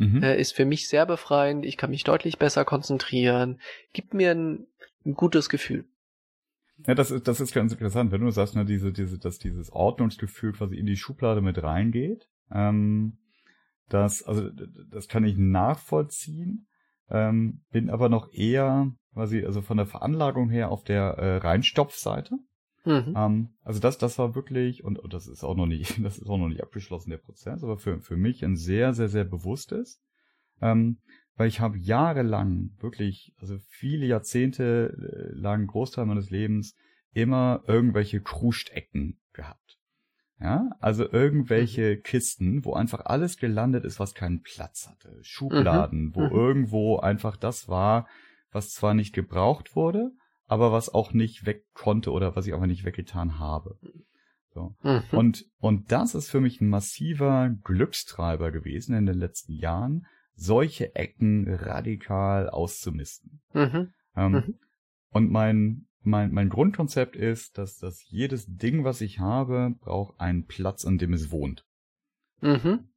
[0.00, 0.22] Mhm.
[0.22, 1.66] Äh, ist für mich sehr befreiend.
[1.66, 3.60] Ich kann mich deutlich besser konzentrieren.
[3.92, 4.66] Gibt mir ein,
[5.04, 5.84] ein gutes Gefühl.
[6.86, 9.70] Ja, das ist, das ist ganz interessant, wenn du sagst, ne, diese, diese, dass dieses
[9.70, 12.28] Ordnungsgefühl quasi in die Schublade mit reingeht.
[12.50, 13.18] Ähm,
[13.90, 14.48] das, also,
[14.90, 16.66] das kann ich nachvollziehen,
[17.10, 22.38] ähm, bin aber noch eher quasi, also von der Veranlagung her auf der äh, Reinstopfseite.
[22.84, 23.14] Mhm.
[23.16, 26.28] Ähm, also das, das war wirklich, und, und das ist auch noch nicht, das ist
[26.28, 30.02] auch noch nicht abgeschlossen, der Prozess, aber für, für mich ein sehr, sehr, sehr bewusstes.
[30.60, 30.98] Ähm,
[31.36, 36.76] weil ich habe jahrelang, wirklich, also viele Jahrzehnte äh, lang, Großteil meines Lebens,
[37.12, 39.78] immer irgendwelche Kruscht-Ecken gehabt.
[40.38, 42.02] Ja, also irgendwelche mhm.
[42.02, 45.18] Kisten, wo einfach alles gelandet ist, was keinen Platz hatte.
[45.22, 46.14] Schubladen, mhm.
[46.14, 46.32] wo mhm.
[46.32, 48.06] irgendwo einfach das war,
[48.50, 50.12] was zwar nicht gebraucht wurde,
[50.50, 53.78] aber was auch nicht weg konnte oder was ich auch nicht weggetan habe.
[54.52, 54.74] So.
[54.82, 55.02] Mhm.
[55.12, 60.96] Und, und das ist für mich ein massiver Glückstreiber gewesen in den letzten Jahren, solche
[60.96, 63.42] Ecken radikal auszumisten.
[63.52, 63.92] Mhm.
[64.16, 64.58] Ähm, mhm.
[65.10, 70.46] Und mein, mein, mein Grundkonzept ist, dass, dass jedes Ding, was ich habe, braucht einen
[70.46, 71.64] Platz, an dem es wohnt.
[72.40, 72.88] Mhm.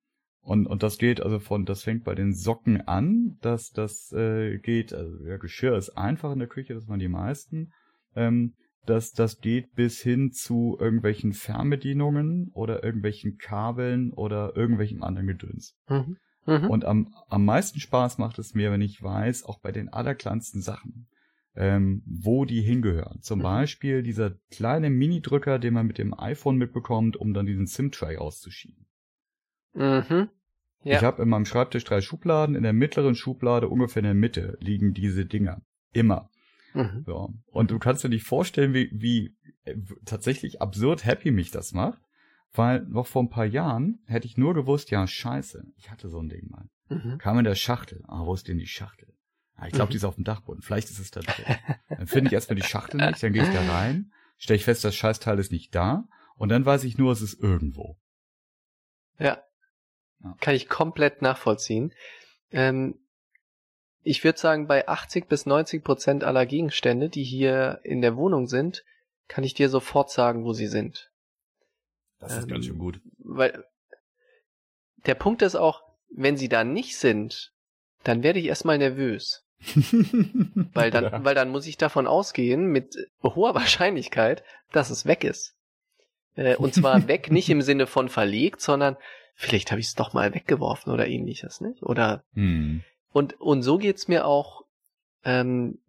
[0.43, 4.58] Und, und das geht also von, das fängt bei den Socken an, dass das äh,
[4.58, 7.71] geht, also ja, Geschirr ist einfach in der Küche, das waren die meisten.
[8.13, 8.53] Ähm,
[8.86, 15.77] das, das geht bis hin zu irgendwelchen Fernbedienungen oder irgendwelchen Kabeln oder irgendwelchem anderen Gedöns.
[15.88, 16.17] Mhm.
[16.45, 16.69] Mhm.
[16.69, 20.62] Und am, am meisten Spaß macht es mir, wenn ich weiß, auch bei den allerkleinsten
[20.62, 21.08] Sachen,
[21.56, 23.21] ähm, wo die hingehören.
[23.21, 23.43] Zum mhm.
[23.43, 28.86] Beispiel dieser kleine Mini-Drücker, den man mit dem iPhone mitbekommt, um dann diesen SIM-Tray auszuschieben.
[29.73, 30.29] Mhm.
[30.83, 30.97] Ja.
[30.97, 32.55] Ich habe in meinem Schreibtisch drei Schubladen.
[32.55, 35.62] In der mittleren Schublade, ungefähr in der Mitte, liegen diese Dinger.
[35.93, 36.29] Immer.
[36.73, 37.03] Mhm.
[37.05, 37.33] So.
[37.47, 42.01] Und du kannst dir nicht vorstellen, wie, wie äh, tatsächlich absurd happy mich das macht.
[42.55, 46.19] Weil noch vor ein paar Jahren hätte ich nur gewusst, ja, scheiße, ich hatte so
[46.19, 46.69] ein Ding mal.
[46.89, 47.17] Mhm.
[47.17, 48.03] Kam in der Schachtel.
[48.07, 49.12] Ah, wo ist denn die Schachtel?
[49.55, 49.91] Ah, ich glaube, mhm.
[49.91, 50.62] die ist auf dem Dachboden.
[50.62, 51.45] Vielleicht ist es da drin.
[51.89, 54.83] dann finde ich erstmal die Schachtel nicht, dann gehe ich da rein, stelle ich fest,
[54.83, 56.07] das Scheißteil ist nicht da.
[56.36, 57.97] Und dann weiß ich nur, es ist irgendwo.
[59.17, 59.41] Ja.
[60.23, 60.36] Ja.
[60.39, 61.93] Kann ich komplett nachvollziehen.
[62.51, 62.99] Ähm,
[64.03, 68.47] ich würde sagen, bei 80 bis 90 Prozent aller Gegenstände, die hier in der Wohnung
[68.47, 68.83] sind,
[69.27, 71.12] kann ich dir sofort sagen, wo sie sind.
[72.19, 72.99] Das ist ähm, ganz schön gut.
[73.19, 73.65] Weil
[75.05, 77.53] der Punkt ist auch, wenn sie da nicht sind,
[78.03, 79.45] dann werde ich erstmal nervös.
[80.73, 81.23] weil dann, ja.
[81.23, 85.55] weil dann muss ich davon ausgehen, mit hoher Wahrscheinlichkeit, dass es weg ist.
[86.36, 88.97] Äh, und zwar weg nicht im Sinne von verlegt, sondern
[89.34, 91.84] vielleicht habe ich es doch mal weggeworfen oder ähnliches, nicht?
[91.84, 92.84] Oder hm.
[93.12, 94.63] und und so geht's mir auch.
[95.24, 95.80] Ähm,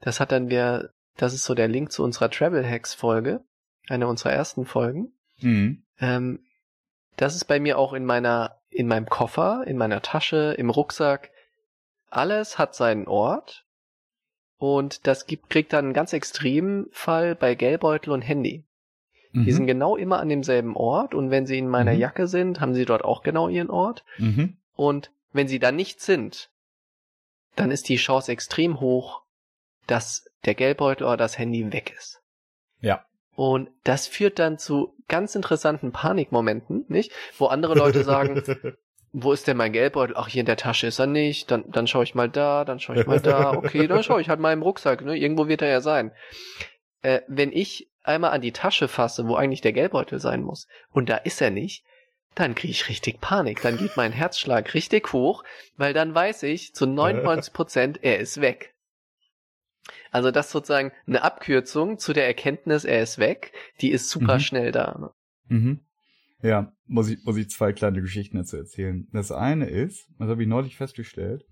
[0.00, 3.44] das hat dann wir, das ist so der Link zu unserer Travel Hacks Folge,
[3.88, 5.12] eine unserer ersten Folgen.
[5.38, 5.84] Hm.
[6.00, 6.44] Ähm,
[7.16, 11.30] das ist bei mir auch in meiner in meinem Koffer, in meiner Tasche, im Rucksack.
[12.08, 13.66] Alles hat seinen Ort.
[14.56, 18.64] Und das gibt, kriegt dann einen ganz extremen Fall bei Geldbeutel und Handy.
[19.32, 19.44] Mhm.
[19.44, 21.98] Die sind genau immer an demselben Ort und wenn sie in meiner mhm.
[21.98, 24.04] Jacke sind, haben sie dort auch genau ihren Ort.
[24.18, 24.56] Mhm.
[24.74, 26.50] Und wenn sie da nicht sind,
[27.56, 29.22] dann ist die Chance extrem hoch,
[29.86, 32.22] dass der Geldbeutel oder das Handy weg ist.
[32.80, 33.04] Ja.
[33.34, 37.12] Und das führt dann zu ganz interessanten Panikmomenten, nicht?
[37.38, 38.42] Wo andere Leute sagen,
[39.12, 40.16] wo ist denn mein Geldbeutel?
[40.16, 41.50] Ach, hier in der Tasche ist er nicht.
[41.50, 43.52] Dann, dann schaue ich mal da, dann schaue ich mal da.
[43.52, 45.02] Okay, dann schaue ich halt mal im Rucksack.
[45.02, 45.16] Ne?
[45.16, 46.12] Irgendwo wird er ja sein.
[47.02, 51.08] Äh, wenn ich einmal an die Tasche fasse, wo eigentlich der Geldbeutel sein muss, und
[51.08, 51.84] da ist er nicht,
[52.34, 53.60] dann kriege ich richtig Panik.
[53.62, 55.44] Dann geht mein Herzschlag richtig hoch,
[55.76, 58.74] weil dann weiß ich zu 99 Prozent, er ist weg.
[60.10, 64.34] Also das ist sozusagen eine Abkürzung zu der Erkenntnis, er ist weg, die ist super
[64.34, 64.40] mhm.
[64.40, 65.14] schnell da.
[65.48, 65.80] Mhm.
[66.42, 69.08] Ja, muss ich, muss ich zwei kleine Geschichten dazu erzählen.
[69.12, 71.44] Das eine ist, das habe ich neulich festgestellt,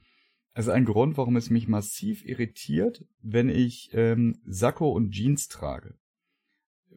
[0.53, 5.49] es ist ein Grund, warum es mich massiv irritiert, wenn ich ähm, Sakko und Jeans
[5.49, 5.95] trage.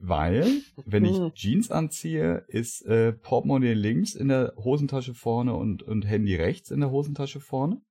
[0.05, 1.33] Weil, wenn ich mhm.
[1.33, 6.81] Jeans anziehe, ist äh, Portemonnaie links in der Hosentasche vorne und, und Handy rechts in
[6.81, 7.81] der Hosentasche vorne.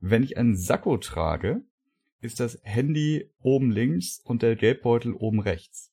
[0.00, 1.62] Wenn ich einen Sakko trage,
[2.20, 5.92] ist das Handy oben links und der Geldbeutel oben rechts.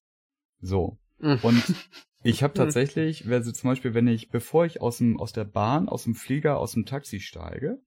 [0.62, 0.98] So.
[1.20, 1.38] Mhm.
[1.44, 1.76] Und
[2.24, 2.66] ich habe mhm.
[2.66, 6.16] tatsächlich, also zum Beispiel, wenn ich, bevor ich aus dem, aus der Bahn, aus dem
[6.16, 7.80] Flieger, aus dem Taxi steige,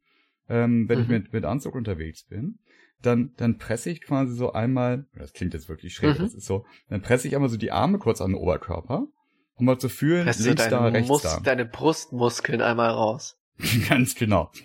[0.48, 1.02] ähm, wenn mhm.
[1.02, 2.60] ich mit, mit Anzug unterwegs bin,
[3.02, 6.24] dann, dann presse ich quasi so einmal, das klingt jetzt wirklich schräg, mhm.
[6.24, 9.06] das ist so, dann presse ich einmal so die Arme kurz an den Oberkörper,
[9.54, 11.40] um mal zu fühlen, Presst links da, rechts Mus da.
[11.40, 13.36] deine Brustmuskeln einmal raus.
[13.88, 14.50] Ganz genau.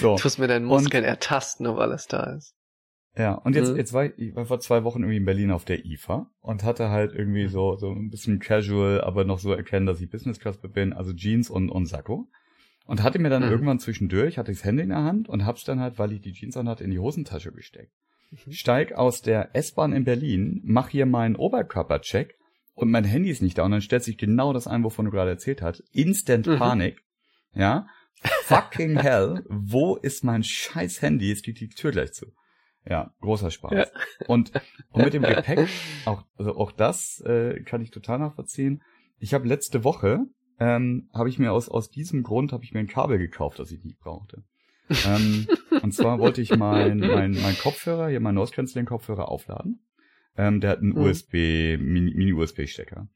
[0.00, 0.16] so.
[0.16, 2.54] Du musst mir deinen Muskeln und, ertasten, ob alles da ist.
[3.16, 3.76] Ja, und jetzt, mhm.
[3.76, 6.64] jetzt war ich, ich war vor zwei Wochen irgendwie in Berlin auf der IFA und
[6.64, 10.40] hatte halt irgendwie so, so ein bisschen casual, aber noch so erkennen, dass ich Business
[10.40, 12.30] Class bin, also Jeans und, und Sakko.
[12.86, 13.50] Und hatte mir dann mhm.
[13.50, 16.20] irgendwann zwischendurch, hatte ich das Handy in der Hand und hab's dann halt, weil ich
[16.20, 17.92] die Jeans an hatte, in die Hosentasche gesteckt.
[18.30, 18.52] Mhm.
[18.52, 22.34] Steig aus der S-Bahn in Berlin, mach hier meinen Oberkörpercheck
[22.74, 25.10] und mein Handy ist nicht da und dann stellt sich genau das ein, wovon du
[25.10, 25.80] gerade erzählt hast.
[25.92, 26.58] Instant mhm.
[26.58, 27.02] Panik.
[27.54, 27.86] Ja.
[28.44, 29.44] Fucking hell.
[29.48, 31.28] Wo ist mein scheiß Handy?
[31.28, 32.26] Jetzt geht die Tür gleich zu.
[32.88, 33.72] Ja, großer Spaß.
[33.72, 33.86] Ja.
[34.26, 34.52] Und,
[34.90, 35.68] und mit dem Gepäck,
[36.04, 38.82] auch, also auch das äh, kann ich total nachvollziehen.
[39.18, 40.26] Ich habe letzte Woche
[40.62, 43.72] ähm, habe ich mir aus, aus diesem Grund habe ich mir ein Kabel gekauft, das
[43.72, 44.44] ich nicht brauchte.
[45.06, 45.48] ähm,
[45.82, 49.80] und zwar wollte ich mein, mein, mein Kopfhörer, hier mein Noise Cancelling Kopfhörer aufladen.
[50.36, 50.98] Ähm, der hat einen mhm.
[50.98, 51.32] USB,
[51.78, 53.08] Mini-USB-Stecker.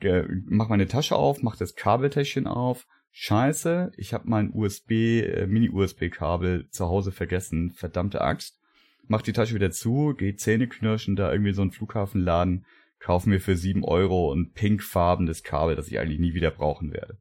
[0.00, 2.86] Mini mach meine Tasche auf, mach das Kabeltäschchen auf.
[3.12, 4.90] Scheiße, ich habe mein USB,
[5.22, 7.70] äh, Mini-USB-Kabel zu Hause vergessen.
[7.70, 8.58] Verdammte Axt.
[9.06, 12.66] Mach die Tasche wieder zu, geh Zähne knirschen, da irgendwie so einen Flughafenladen
[12.98, 17.18] kaufen mir für sieben Euro ein pinkfarbenes Kabel, das ich eigentlich nie wieder brauchen werde.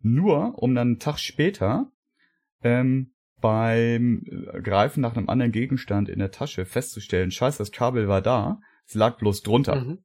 [0.00, 1.90] Nur, um dann einen Tag später
[2.62, 8.08] ähm, beim äh, Greifen nach einem anderen Gegenstand in der Tasche festzustellen, scheiße, das Kabel
[8.08, 9.76] war da, es lag bloß drunter.
[9.76, 9.98] Mhm.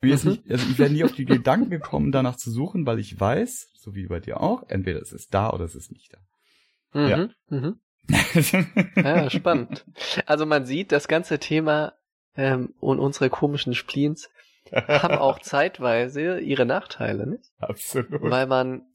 [0.00, 0.10] Mhm.
[0.10, 3.72] Nicht, also ich wäre nie auf die Gedanken gekommen, danach zu suchen, weil ich weiß,
[3.74, 7.00] so wie bei dir auch, entweder es ist da oder es ist nicht da.
[7.00, 7.08] Mhm.
[7.08, 7.28] Ja.
[7.48, 7.80] Mhm.
[8.96, 9.84] ja, spannend.
[10.24, 11.97] Also man sieht, das ganze Thema
[12.38, 14.30] ähm, und unsere komischen Spleens
[14.72, 17.50] haben auch zeitweise ihre Nachteile, nicht?
[17.58, 18.22] Absolut.
[18.22, 18.86] Weil man,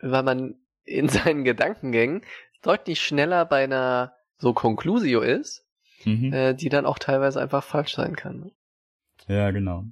[0.00, 2.22] weil man in seinen Gedankengängen
[2.62, 5.64] deutlich schneller bei einer so Conclusio ist,
[6.04, 6.32] mhm.
[6.32, 8.52] äh, die dann auch teilweise einfach falsch sein kann.
[9.28, 9.84] Ja, genau.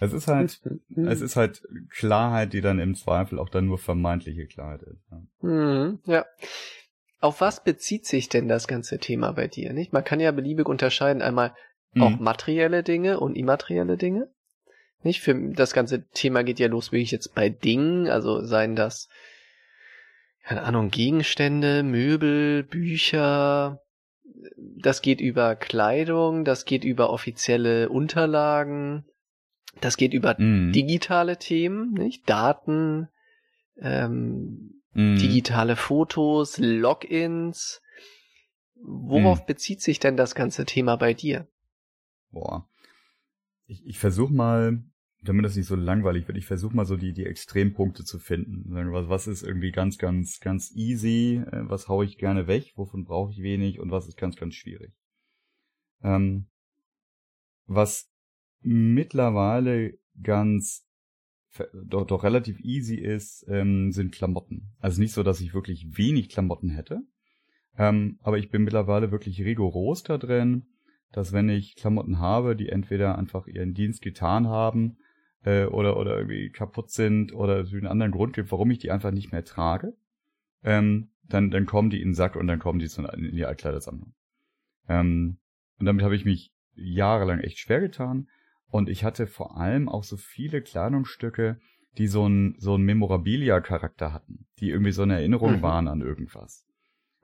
[0.00, 0.58] Es ist halt,
[0.96, 5.04] es ist halt Klarheit, die dann im Zweifel auch dann nur vermeintliche Klarheit ist.
[5.10, 5.22] Ja.
[5.46, 6.24] Mhm, ja.
[7.20, 9.72] Auf was bezieht sich denn das ganze Thema bei dir?
[9.72, 9.92] Nicht?
[9.92, 11.54] Man kann ja beliebig unterscheiden, einmal
[11.92, 12.02] mhm.
[12.02, 14.28] auch materielle Dinge und immaterielle Dinge.
[15.02, 15.20] Nicht?
[15.20, 19.08] Für das ganze Thema geht ja los wirklich jetzt bei Dingen, also seien das,
[20.44, 23.80] keine Ahnung, Gegenstände, Möbel, Bücher,
[24.58, 29.04] das geht über Kleidung, das geht über offizielle Unterlagen,
[29.80, 30.72] das geht über mhm.
[30.72, 32.28] digitale Themen, nicht?
[32.28, 33.08] Daten,
[33.78, 35.16] ähm, mm.
[35.16, 37.82] digitale Fotos, Logins.
[38.74, 39.46] Worauf mm.
[39.46, 41.46] bezieht sich denn das ganze Thema bei dir?
[42.30, 42.68] Boah.
[43.66, 44.82] Ich, ich versuche mal,
[45.22, 48.64] damit das nicht so langweilig wird, ich versuche mal so die, die Extrempunkte zu finden.
[48.92, 53.04] Was, was ist irgendwie ganz, ganz, ganz easy, äh, was haue ich gerne weg, wovon
[53.04, 54.92] brauche ich wenig und was ist ganz, ganz schwierig.
[56.02, 56.46] Ähm,
[57.66, 58.10] was
[58.60, 60.85] mittlerweile ganz
[61.72, 64.72] doch, doch relativ easy ist, ähm, sind Klamotten.
[64.80, 67.02] Also nicht so, dass ich wirklich wenig Klamotten hätte,
[67.78, 70.66] ähm, aber ich bin mittlerweile wirklich rigoros da drin,
[71.12, 74.98] dass wenn ich Klamotten habe, die entweder einfach ihren Dienst getan haben
[75.44, 78.90] äh, oder oder irgendwie kaputt sind oder es einen anderen Grund gibt, warum ich die
[78.90, 79.94] einfach nicht mehr trage,
[80.64, 84.14] ähm, dann dann kommen die in den Sack und dann kommen die in die Altkleidersammlung.
[84.88, 85.38] Ähm,
[85.78, 88.28] und damit habe ich mich jahrelang echt schwer getan.
[88.70, 91.60] Und ich hatte vor allem auch so viele Kleidungsstücke,
[91.98, 95.62] die so ein so ein Memorabilia-Charakter hatten, die irgendwie so eine Erinnerung mhm.
[95.62, 96.66] waren an irgendwas.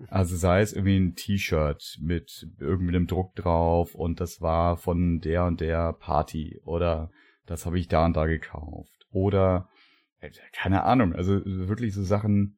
[0.09, 5.45] Also sei es irgendwie ein T-Shirt mit irgendeinem Druck drauf und das war von der
[5.45, 7.11] und der Party oder
[7.47, 9.69] das habe ich da und da gekauft oder
[10.21, 12.57] äh, keine Ahnung, also wirklich so Sachen,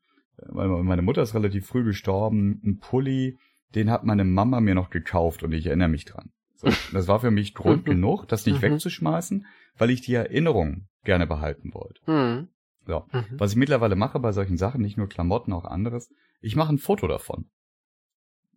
[0.53, 3.39] meine Mutter ist relativ früh gestorben, ein Pulli,
[3.75, 6.31] den hat meine Mama mir noch gekauft und ich erinnere mich dran.
[6.65, 8.63] So, das war für mich Grund genug, das nicht mhm.
[8.63, 9.47] wegzuschmeißen,
[9.77, 12.01] weil ich die Erinnerung gerne behalten wollte.
[12.11, 12.49] Mhm.
[12.87, 13.05] So.
[13.13, 13.25] Mhm.
[13.33, 16.79] Was ich mittlerweile mache bei solchen Sachen, nicht nur Klamotten, auch anderes, ich mache ein
[16.79, 17.47] Foto davon.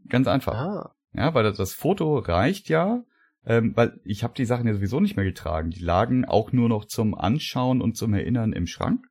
[0.09, 0.53] Ganz einfach.
[0.53, 0.95] Ah.
[1.13, 3.03] Ja, weil das, das Foto reicht ja,
[3.45, 5.69] ähm, weil ich habe die Sachen ja sowieso nicht mehr getragen.
[5.69, 9.05] Die lagen auch nur noch zum Anschauen und zum Erinnern im Schrank.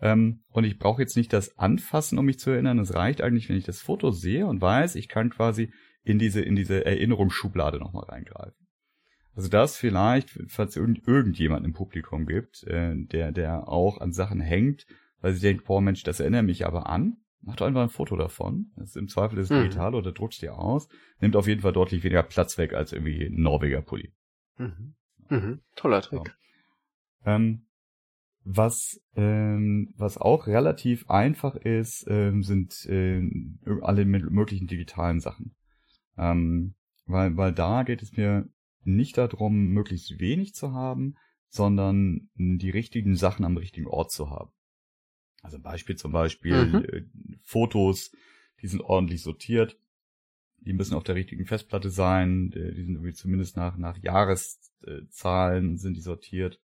[0.00, 2.78] Ähm, und ich brauche jetzt nicht das Anfassen, um mich zu erinnern.
[2.78, 5.72] Es reicht eigentlich, wenn ich das Foto sehe und weiß, ich kann quasi
[6.04, 8.66] in diese, in diese Erinnerungsschublade nochmal reingreifen.
[9.34, 14.40] Also das vielleicht, falls es irgendjemand im Publikum gibt, äh, der, der auch an Sachen
[14.40, 14.86] hängt,
[15.20, 17.16] weil sie denkt, boah Mensch, das erinnert mich aber an.
[17.40, 18.70] Macht doch einfach ein Foto davon.
[18.76, 19.64] Das ist Im Zweifel ist es mhm.
[19.64, 20.88] digital oder druckst dir aus.
[21.20, 24.12] Nimmt auf jeden Fall deutlich weniger Platz weg als irgendwie ein Norweger Pulli.
[24.56, 24.94] Mhm.
[25.28, 25.60] Mhm.
[25.74, 26.20] Toller Trick.
[26.26, 27.30] So.
[27.30, 27.66] Ähm,
[28.44, 35.54] was, ähm, was auch relativ einfach ist, ähm, sind ähm, alle möglichen digitalen Sachen.
[36.16, 36.74] Ähm,
[37.06, 38.48] weil, weil da geht es mir
[38.84, 41.16] nicht darum, möglichst wenig zu haben,
[41.48, 44.50] sondern die richtigen Sachen am richtigen Ort zu haben.
[45.42, 46.84] Also Beispiel zum Beispiel mhm.
[46.84, 47.02] äh,
[47.42, 48.12] Fotos,
[48.62, 49.78] die sind ordentlich sortiert,
[50.58, 55.96] die müssen auf der richtigen Festplatte sein, die sind irgendwie zumindest nach, nach Jahreszahlen sind
[55.96, 56.60] die sortiert.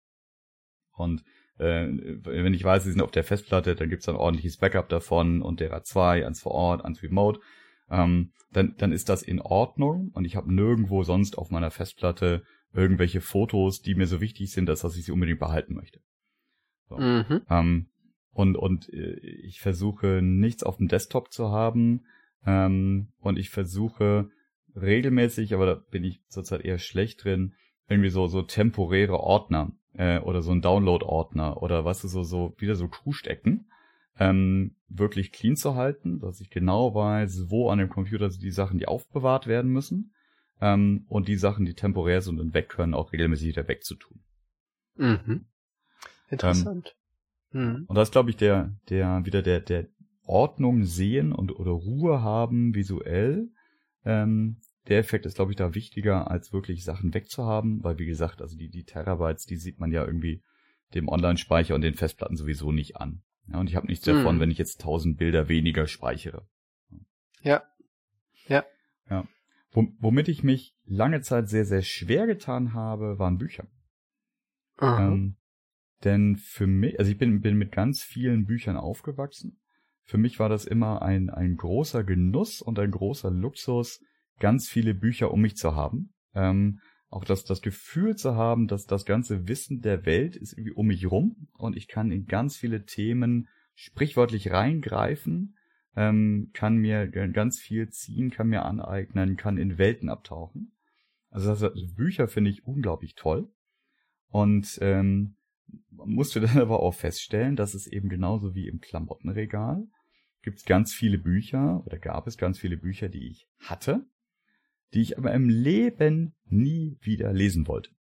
[0.92, 1.24] Und
[1.58, 5.42] äh, wenn ich weiß, sie sind auf der Festplatte, dann gibt's dann ordentliches Backup davon
[5.42, 7.40] und derer zwei, eins vor Ort, eins remote
[7.90, 12.44] ähm, dann, dann ist das in Ordnung und ich habe nirgendwo sonst auf meiner Festplatte
[12.74, 16.00] irgendwelche Fotos, die mir so wichtig sind, dass, dass ich sie unbedingt behalten möchte.
[16.90, 16.98] So.
[16.98, 17.42] Mhm.
[17.50, 17.88] Ähm,
[18.32, 22.06] und und äh, ich versuche nichts auf dem Desktop zu haben
[22.46, 24.30] ähm, und ich versuche
[24.76, 27.54] regelmäßig, aber da bin ich zurzeit eher schlecht drin,
[27.90, 32.24] irgendwie so so temporäre Ordner äh, oder so ein Download-Ordner oder was weißt du, so
[32.24, 33.70] so wieder so Kuhstecken,
[34.20, 38.80] ähm, wirklich clean zu halten, dass ich genau weiß, wo an dem Computer die Sachen,
[38.80, 40.14] die aufbewahrt werden müssen,
[40.62, 44.20] ähm, und die Sachen, die temporär sind und weg können, auch regelmäßig wieder wegzutun.
[44.96, 45.46] Mhm.
[46.30, 46.96] Interessant.
[47.54, 47.86] Ähm, mhm.
[47.88, 49.88] Und das glaube ich der, der wieder der, der
[50.24, 53.50] Ordnung sehen und oder Ruhe haben visuell.
[54.04, 58.42] Ähm, der Effekt ist, glaube ich, da wichtiger, als wirklich Sachen wegzuhaben, weil wie gesagt,
[58.42, 60.42] also die, die Terabytes, die sieht man ja irgendwie
[60.94, 63.22] dem Online-Speicher und den Festplatten sowieso nicht an.
[63.50, 64.40] Ja, und ich habe nichts davon, hm.
[64.40, 66.48] wenn ich jetzt tausend Bilder weniger speichere.
[67.42, 67.64] Ja.
[68.48, 68.66] Ja.
[69.10, 69.28] Ja.
[69.72, 73.68] womit ich mich lange Zeit sehr, sehr schwer getan habe, waren Bücher.
[74.82, 75.38] Ähm,
[76.04, 79.60] denn für mich, also ich bin, bin mit ganz vielen Büchern aufgewachsen.
[80.04, 84.02] Für mich war das immer ein, ein großer Genuss und ein großer Luxus,
[84.40, 86.14] ganz viele Bücher um mich zu haben.
[86.34, 90.74] Ähm, auch das, das Gefühl zu haben, dass das ganze Wissen der Welt ist irgendwie
[90.74, 95.56] um mich rum und ich kann in ganz viele Themen sprichwörtlich reingreifen,
[95.96, 100.74] ähm, kann mir ganz viel ziehen, kann mir aneignen, kann in Welten abtauchen.
[101.30, 103.50] Also, das, also Bücher finde ich unglaublich toll
[104.30, 105.36] und ähm,
[105.90, 109.88] musste dann aber auch feststellen, dass es eben genauso wie im Klamottenregal
[110.42, 114.06] gibt ganz viele Bücher oder gab es ganz viele Bücher, die ich hatte,
[114.94, 117.92] die ich aber im Leben nie wieder lesen wollte.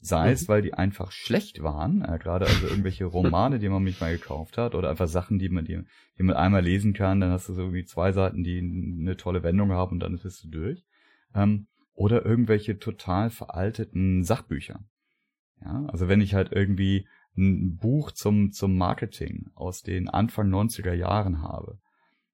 [0.00, 0.48] Sei es, mhm.
[0.48, 4.56] weil die einfach schlecht waren, äh, gerade also irgendwelche Romane, die man nicht mal gekauft
[4.56, 5.80] hat, oder einfach Sachen, die man, die,
[6.16, 9.42] die man einmal lesen kann, dann hast du so irgendwie zwei Seiten, die eine tolle
[9.42, 10.84] Wendung haben und dann bist du durch.
[11.34, 14.84] Ähm, oder irgendwelche total veralteten Sachbücher.
[15.60, 20.92] Ja, also wenn ich halt irgendwie ein Buch zum, zum Marketing aus den Anfang 90er
[20.92, 21.80] Jahren habe,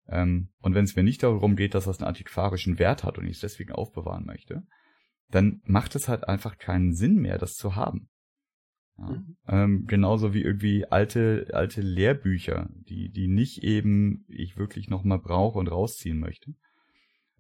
[0.09, 3.27] ähm, und wenn es mir nicht darum geht, dass das einen antiquarischen Wert hat und
[3.27, 4.63] ich es deswegen aufbewahren möchte,
[5.31, 8.09] dann macht es halt einfach keinen Sinn mehr, das zu haben.
[8.99, 9.37] Ja, mhm.
[9.49, 15.59] ähm, genauso wie irgendwie alte, alte Lehrbücher, die, die nicht eben ich wirklich nochmal brauche
[15.59, 16.55] und rausziehen möchte.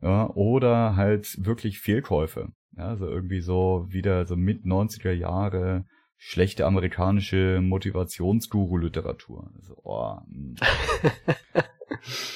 [0.03, 2.53] Ja, oder halt wirklich Fehlkäufe.
[2.77, 9.50] Ja, also irgendwie so wieder so mit 90er Jahre schlechte amerikanische Motivationsguru-Literatur.
[9.57, 10.57] Also, oh, hm.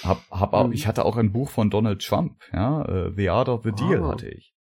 [0.05, 3.49] hab, hab auch, ich hatte auch ein Buch von Donald Trump, ja, uh, The Art
[3.49, 4.09] of the Deal oh.
[4.09, 4.55] hatte ich.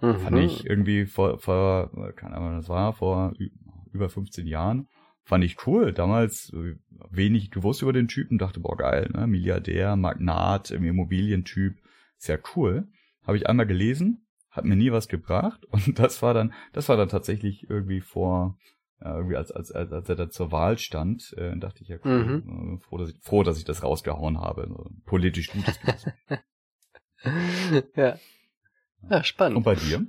[0.00, 0.18] Mhm.
[0.18, 3.32] Fand ich irgendwie vor, vor, keine Ahnung, das war vor
[3.92, 4.88] über 15 Jahren.
[5.24, 5.92] Fand ich cool.
[5.92, 6.76] Damals äh,
[7.10, 9.26] wenig gewusst über den Typen, dachte, boah, geil, ne?
[9.26, 11.76] Milliardär, Magnat, Immobilientyp.
[12.18, 12.88] Ist ja cool.
[13.24, 15.64] Habe ich einmal gelesen, hat mir nie was gebracht.
[15.70, 18.58] Und das war dann, das war dann tatsächlich irgendwie vor,
[19.02, 21.96] ja, irgendwie als, als, als, als er da zur Wahl stand, äh, dachte ich ja,
[22.04, 22.76] cool, mhm.
[22.76, 24.68] äh, froh, dass ich, froh, dass ich das rausgehauen habe.
[25.06, 25.78] Politisch gutes
[27.96, 28.18] ja.
[29.08, 29.56] Ja, spannend.
[29.56, 30.06] Und bei dir?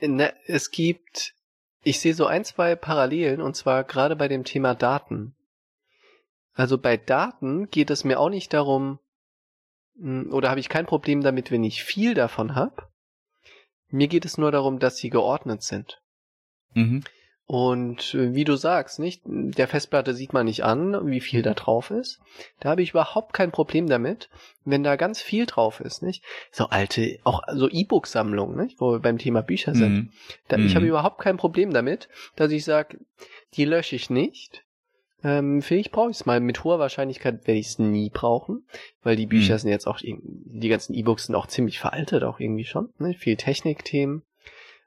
[0.00, 1.34] Na, es gibt,
[1.82, 5.34] ich sehe so ein, zwei Parallelen, und zwar gerade bei dem Thema Daten.
[6.54, 8.98] Also bei Daten geht es mir auch nicht darum,
[9.98, 12.88] hm, oder habe ich kein Problem damit, wenn ich viel davon habe.
[13.88, 16.00] Mir geht es nur darum, dass sie geordnet sind.
[16.74, 17.04] Mhm.
[17.48, 21.54] Und äh, wie du sagst, nicht, der Festplatte sieht man nicht an, wie viel da
[21.54, 22.20] drauf ist.
[22.58, 24.28] Da habe ich überhaupt kein Problem damit,
[24.64, 26.24] wenn da ganz viel drauf ist, nicht?
[26.50, 28.80] So alte, auch so E-Book-Sammlungen, nicht?
[28.80, 29.94] Wo wir beim Thema Bücher sind.
[29.94, 30.12] Mhm.
[30.48, 30.76] Da, ich mhm.
[30.76, 32.98] habe überhaupt kein Problem damit, dass ich sage,
[33.54, 34.64] die lösche ich nicht.
[35.22, 36.40] Ähm, vielleicht brauche ich es mal.
[36.40, 38.66] Mit hoher Wahrscheinlichkeit werde ich es nie brauchen,
[39.04, 39.58] weil die Bücher mhm.
[39.58, 42.92] sind jetzt auch, die ganzen E-Books sind auch ziemlich veraltet, auch irgendwie schon.
[42.98, 43.14] Ne?
[43.14, 44.22] Viel Technikthemen.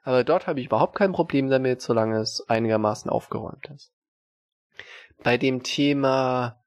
[0.10, 3.92] Aber dort habe ich überhaupt kein Problem damit, solange es einigermaßen aufgeräumt ist.
[5.22, 6.64] Bei dem Thema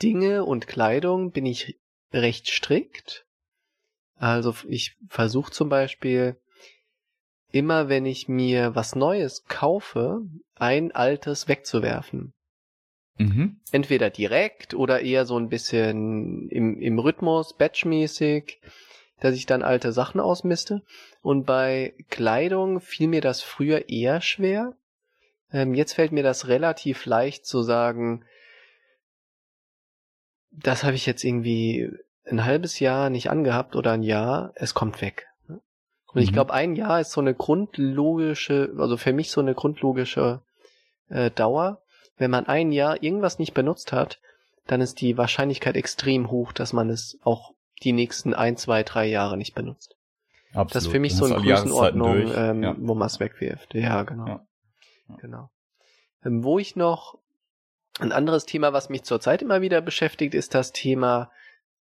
[0.00, 1.78] Dinge und Kleidung bin ich
[2.14, 3.26] recht strikt.
[4.14, 6.40] Also ich versuche zum Beispiel
[7.52, 10.22] immer, wenn ich mir was Neues kaufe,
[10.54, 12.32] ein altes wegzuwerfen.
[13.18, 13.60] Mhm.
[13.70, 18.62] Entweder direkt oder eher so ein bisschen im, im Rhythmus, batchmäßig
[19.20, 20.82] dass ich dann alte Sachen ausmiste.
[21.22, 24.74] Und bei Kleidung fiel mir das früher eher schwer.
[25.52, 28.24] Ähm, jetzt fällt mir das relativ leicht zu sagen,
[30.50, 31.90] das habe ich jetzt irgendwie
[32.24, 35.26] ein halbes Jahr nicht angehabt oder ein Jahr, es kommt weg.
[35.48, 35.60] Und
[36.16, 36.22] mhm.
[36.22, 40.42] ich glaube, ein Jahr ist so eine grundlogische, also für mich so eine grundlogische
[41.08, 41.82] äh, Dauer.
[42.16, 44.18] Wenn man ein Jahr irgendwas nicht benutzt hat,
[44.66, 49.06] dann ist die Wahrscheinlichkeit extrem hoch, dass man es auch die nächsten ein, zwei, drei
[49.06, 49.96] Jahre nicht benutzt.
[50.50, 50.74] Absolut.
[50.74, 52.74] Das ist für mich so eine Größenordnung, ähm, ja.
[52.78, 53.74] wo man es wegwirft.
[53.74, 54.26] Ja, genau.
[54.26, 54.46] Ja.
[55.08, 55.16] Ja.
[55.16, 55.50] Genau.
[56.24, 57.18] Ähm, wo ich noch
[57.98, 61.30] ein anderes Thema, was mich zurzeit immer wieder beschäftigt, ist das Thema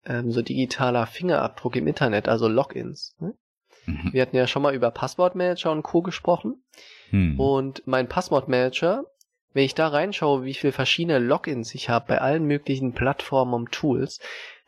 [0.04, 3.16] ähm, so digitaler Fingerabdruck im Internet, also Logins.
[3.18, 3.34] Ne?
[3.86, 4.12] Mhm.
[4.12, 6.02] Wir hatten ja schon mal über Passwortmanager und Co.
[6.02, 6.62] gesprochen.
[7.10, 7.38] Mhm.
[7.38, 9.04] Und mein Passwortmanager,
[9.52, 13.72] wenn ich da reinschaue, wie viele verschiedene Logins ich habe bei allen möglichen Plattformen und
[13.72, 14.20] Tools,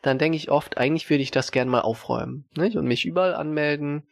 [0.07, 2.77] dann denke ich oft, eigentlich würde ich das gern mal aufräumen nicht?
[2.77, 4.07] und mich überall anmelden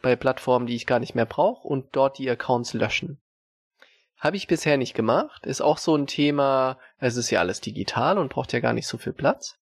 [0.00, 3.20] bei Plattformen, die ich gar nicht mehr brauche und dort die Accounts löschen.
[4.18, 8.18] Habe ich bisher nicht gemacht, ist auch so ein Thema, es ist ja alles digital
[8.18, 9.58] und braucht ja gar nicht so viel Platz.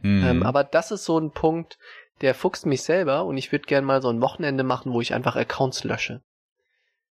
[0.00, 0.24] Mhm.
[0.24, 1.78] Ähm, aber das ist so ein Punkt,
[2.20, 5.14] der fuchst mich selber und ich würde gern mal so ein Wochenende machen, wo ich
[5.14, 6.22] einfach Accounts lösche.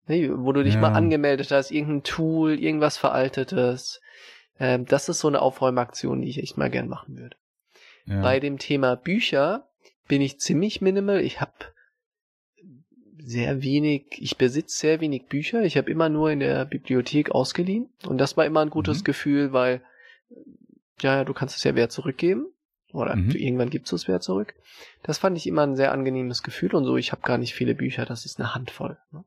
[0.07, 0.79] Ne, wo du dich ja.
[0.79, 4.01] mal angemeldet hast, irgendein Tool, irgendwas Veraltetes.
[4.59, 7.37] Ähm, das ist so eine Aufräumaktion, die ich echt mal gern machen würde.
[8.09, 9.69] Bei dem Thema Bücher
[10.07, 11.21] bin ich ziemlich minimal.
[11.21, 11.53] Ich habe
[13.17, 15.63] sehr wenig, ich besitze sehr wenig Bücher.
[15.63, 17.89] Ich habe immer nur in der Bibliothek ausgeliehen.
[18.07, 19.03] Und das war immer ein gutes mhm.
[19.03, 19.83] Gefühl, weil,
[21.01, 22.47] ja, du kannst es ja wer zurückgeben.
[22.91, 23.31] Oder mhm.
[23.31, 24.55] irgendwann gibst du es wer zurück.
[25.03, 26.97] Das fand ich immer ein sehr angenehmes Gefühl und so.
[26.97, 28.97] Ich habe gar nicht viele Bücher, das ist eine Handvoll.
[29.11, 29.23] Ne?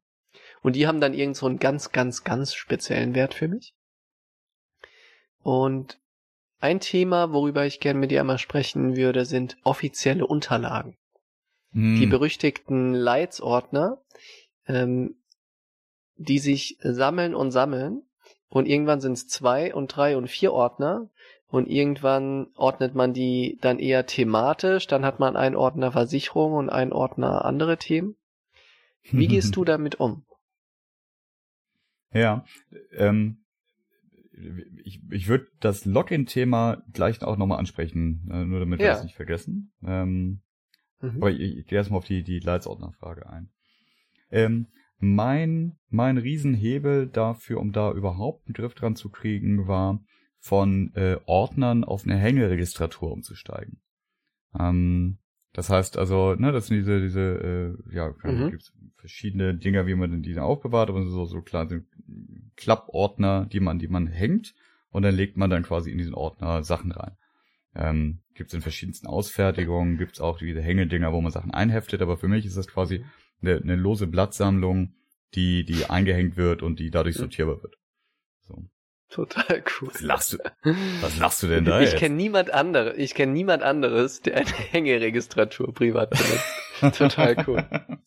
[0.63, 3.75] Und die haben dann irgend so einen ganz, ganz, ganz speziellen Wert für mich.
[5.43, 5.99] Und
[6.63, 10.97] ein Thema, worüber ich gerne mit dir einmal sprechen würde, sind offizielle Unterlagen.
[11.73, 11.97] Hm.
[11.99, 14.03] Die berüchtigten Leitsordner,
[14.67, 15.17] ähm,
[16.17, 18.03] die sich sammeln und sammeln
[18.49, 21.09] und irgendwann sind es zwei und drei und vier Ordner
[21.49, 26.71] und irgendwann ordnet man die dann eher thematisch, dann hat man einen Ordner Versicherung und
[26.71, 28.17] einen Ordner andere Themen.
[29.11, 30.25] Wie gehst du damit um?
[32.13, 32.45] Ja,
[32.93, 33.42] ähm,
[34.85, 38.87] ich, ich würde das Login-Thema gleich auch nochmal ansprechen, äh, nur damit ja.
[38.87, 39.73] wir das nicht vergessen.
[39.85, 40.43] Ähm,
[41.01, 41.17] mhm.
[41.17, 43.51] Aber ich, ich gehe erstmal auf die, die Leitsordnerfrage ein.
[44.31, 44.69] Ähm,
[44.99, 50.01] mein, mein Riesenhebel dafür, um da überhaupt einen Griff dran zu kriegen, war,
[50.39, 53.81] von äh, Ordnern auf eine Hängeregistratur umzusteigen.
[54.59, 55.19] Ähm,
[55.53, 58.51] das heißt also, ne, das sind diese, diese, äh, ja, mhm.
[58.51, 61.87] gibt's verschiedene Dinger, wie man denn die aufbewahrt, aber so, so klar sind
[62.57, 64.55] Klappordner, die man, die man hängt
[64.91, 67.17] und dann legt man dann quasi in diesen Ordner Sachen rein.
[67.75, 72.29] Ähm, gibt's in verschiedensten Ausfertigungen, gibt's auch diese Hängedinger, wo man Sachen einheftet, aber für
[72.29, 73.05] mich ist das quasi
[73.41, 74.95] eine, eine lose Blattsammlung,
[75.35, 77.77] die, die eingehängt wird und die dadurch sortierbar wird.
[78.41, 78.65] So.
[79.13, 79.89] Total cool.
[79.89, 80.39] Was lachst du,
[81.03, 84.47] was lachst du denn da Ich kenne niemand anderes, ich kenne niemand anderes, der eine
[84.71, 86.99] Hängeregistratur privat benutzt.
[86.99, 87.65] Total cool.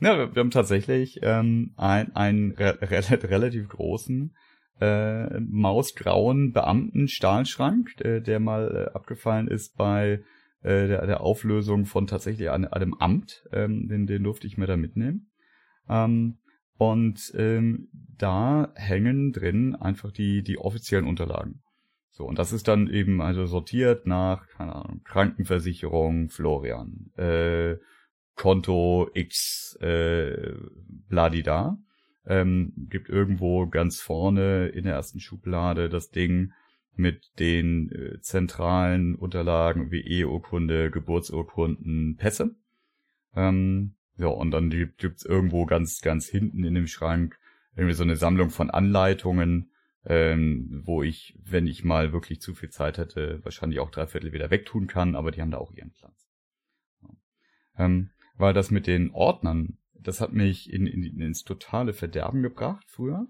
[0.00, 4.34] Ja, wir, wir haben tatsächlich ähm, ein, einen re relativ großen
[4.78, 10.22] äh, mausgrauen Beamten-Stahlschrank, der, der mal äh, abgefallen ist bei
[10.62, 13.44] äh, der, der Auflösung von tatsächlich einem, einem Amt.
[13.52, 15.30] Ähm, den, den durfte ich mir da mitnehmen.
[15.88, 16.38] Ähm,
[16.76, 21.62] und ähm, da hängen drin einfach die, die offiziellen Unterlagen.
[22.10, 27.76] So, und das ist dann eben also sortiert nach, keine Ahnung, Krankenversicherung, Florian, äh,
[28.36, 30.54] Konto X, äh,
[31.08, 31.78] bladida.
[32.26, 36.52] Ähm, gibt irgendwo ganz vorne in der ersten Schublade das Ding
[36.96, 42.54] mit den äh, zentralen Unterlagen wie Eheurkunde, Geburtsurkunden, Pässe.
[43.34, 47.38] Ähm, ja, und dann gibt's irgendwo ganz, ganz hinten in dem Schrank
[47.76, 49.70] irgendwie so eine Sammlung von Anleitungen,
[50.06, 54.32] ähm, wo ich, wenn ich mal wirklich zu viel Zeit hätte, wahrscheinlich auch drei Viertel
[54.32, 56.28] wieder wegtun kann, aber die haben da auch ihren Platz.
[57.02, 57.08] Ja.
[57.84, 62.84] Ähm, weil das mit den Ordnern, das hat mich in, in, ins totale Verderben gebracht
[62.88, 63.26] früher.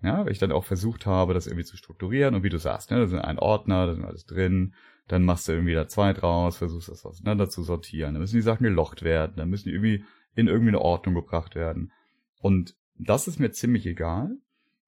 [0.00, 2.90] Ja, weil ich dann auch versucht habe, das irgendwie zu strukturieren und wie du sagst,
[2.90, 4.74] ne, da sind ein Ordner, da sind alles drin,
[5.08, 8.42] dann machst du irgendwie da zwei draus, versuchst das auseinander zu sortieren, dann müssen die
[8.42, 10.04] Sachen gelocht werden, dann müssen die irgendwie
[10.34, 11.92] in irgendwie eine Ordnung gebracht werden.
[12.40, 14.36] Und das ist mir ziemlich egal.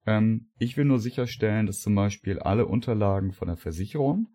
[0.05, 4.27] Ähm, ich will nur sicherstellen, dass zum Beispiel alle Unterlagen von der Versicherung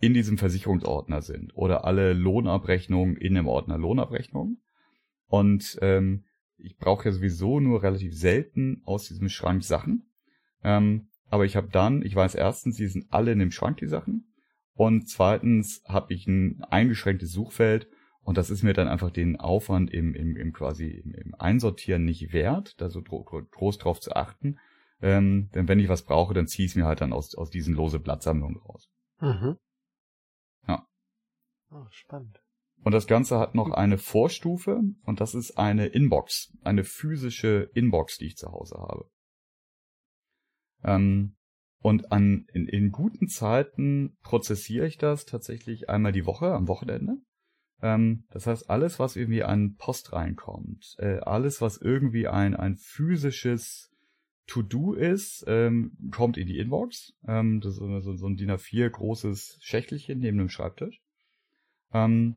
[0.00, 4.62] in diesem Versicherungsordner sind oder alle Lohnabrechnungen in dem Ordner Lohnabrechnungen.
[5.26, 6.24] Und ähm,
[6.56, 10.10] ich brauche ja sowieso nur relativ selten aus diesem Schrank Sachen.
[10.62, 13.86] Ähm, aber ich habe dann, ich weiß erstens, die sind alle in dem Schrank, die
[13.86, 14.32] Sachen.
[14.74, 17.88] Und zweitens habe ich ein eingeschränktes Suchfeld
[18.28, 22.04] und das ist mir dann einfach den Aufwand im, im, im quasi im, im Einsortieren
[22.04, 24.58] nicht wert, da so groß drauf zu achten.
[25.00, 27.48] Ähm, denn wenn ich was brauche, dann ziehe ich es mir halt dann aus, aus
[27.48, 28.90] diesen lose Blattsammlungen raus.
[29.22, 29.56] Mhm.
[30.66, 30.86] Ja.
[31.70, 32.42] Oh, spannend.
[32.84, 38.18] Und das Ganze hat noch eine Vorstufe und das ist eine Inbox, eine physische Inbox,
[38.18, 39.08] die ich zu Hause habe.
[40.84, 41.34] Ähm,
[41.80, 47.22] und an, in, in guten Zeiten prozessiere ich das tatsächlich einmal die Woche am Wochenende.
[47.80, 52.76] Ähm, das heißt, alles, was irgendwie an Post reinkommt, äh, alles, was irgendwie ein, ein
[52.76, 53.90] physisches
[54.46, 57.14] To-Do ist, ähm, kommt in die Inbox.
[57.26, 61.00] Ähm, das ist so, so ein DIN A4 großes Schächtelchen neben dem Schreibtisch.
[61.92, 62.36] Ähm,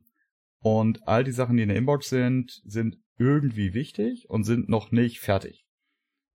[0.60, 4.92] und all die Sachen, die in der Inbox sind, sind irgendwie wichtig und sind noch
[4.92, 5.66] nicht fertig.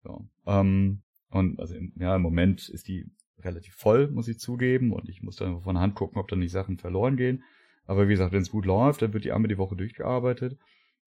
[0.03, 3.05] So, ähm, und also im, ja, im Moment ist die
[3.39, 6.51] relativ voll, muss ich zugeben, und ich muss dann von Hand gucken, ob da nicht
[6.51, 7.43] Sachen verloren gehen.
[7.87, 10.57] Aber wie gesagt, wenn es gut läuft, dann wird die einmal die Woche durchgearbeitet.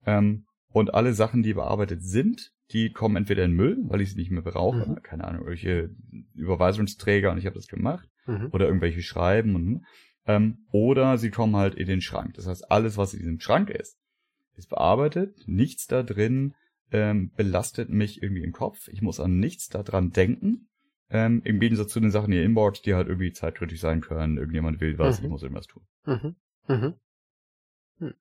[0.05, 4.19] Ähm, und alle Sachen, die bearbeitet sind, die kommen entweder in Müll, weil ich sie
[4.19, 5.03] nicht mehr brauche, mhm.
[5.03, 5.89] keine Ahnung, irgendwelche
[6.35, 8.49] Überweisungsträger und ich habe das gemacht, mhm.
[8.51, 9.85] oder irgendwelche Schreiben und
[10.25, 12.35] ähm, oder sie kommen halt in den Schrank.
[12.35, 13.97] Das heißt, alles, was in diesem Schrank ist,
[14.55, 16.53] ist bearbeitet, nichts da drin
[16.91, 18.87] ähm, belastet mich irgendwie im Kopf.
[18.89, 20.67] Ich muss an nichts daran denken.
[21.09, 24.37] Ähm, Im Gegensatz zu den Sachen in der Inbox, die halt irgendwie zeitkritisch sein können.
[24.37, 25.25] Irgendjemand will was, mhm.
[25.25, 25.83] ich muss irgendwas tun.
[26.05, 26.35] Mhm.
[26.71, 26.95] Mhm.
[27.99, 28.13] Hm.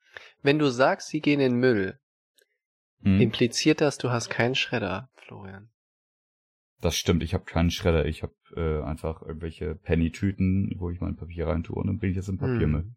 [0.42, 1.98] Wenn du sagst, sie gehen in Müll,
[3.03, 3.20] hm.
[3.20, 5.70] impliziert das, du hast keinen Schredder, Florian.
[6.80, 8.07] Das stimmt, ich habe keinen Schredder.
[8.07, 12.12] Ich habe äh, einfach irgendwelche Penny-Tüten, wo ich mein Papier rein tue und dann bringe
[12.12, 12.82] ich das in Papiermüll.
[12.82, 12.96] Hm.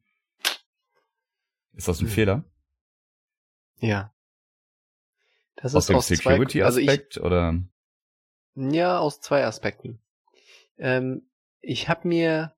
[1.74, 2.14] Ist das ein hm.
[2.14, 2.44] Fehler?
[3.80, 4.14] Ja.
[5.56, 7.60] Das aus ist dem Security-Aspekt also oder?
[8.56, 10.00] Ja, aus zwei Aspekten.
[10.78, 11.30] Ähm,
[11.62, 12.56] ich habe mir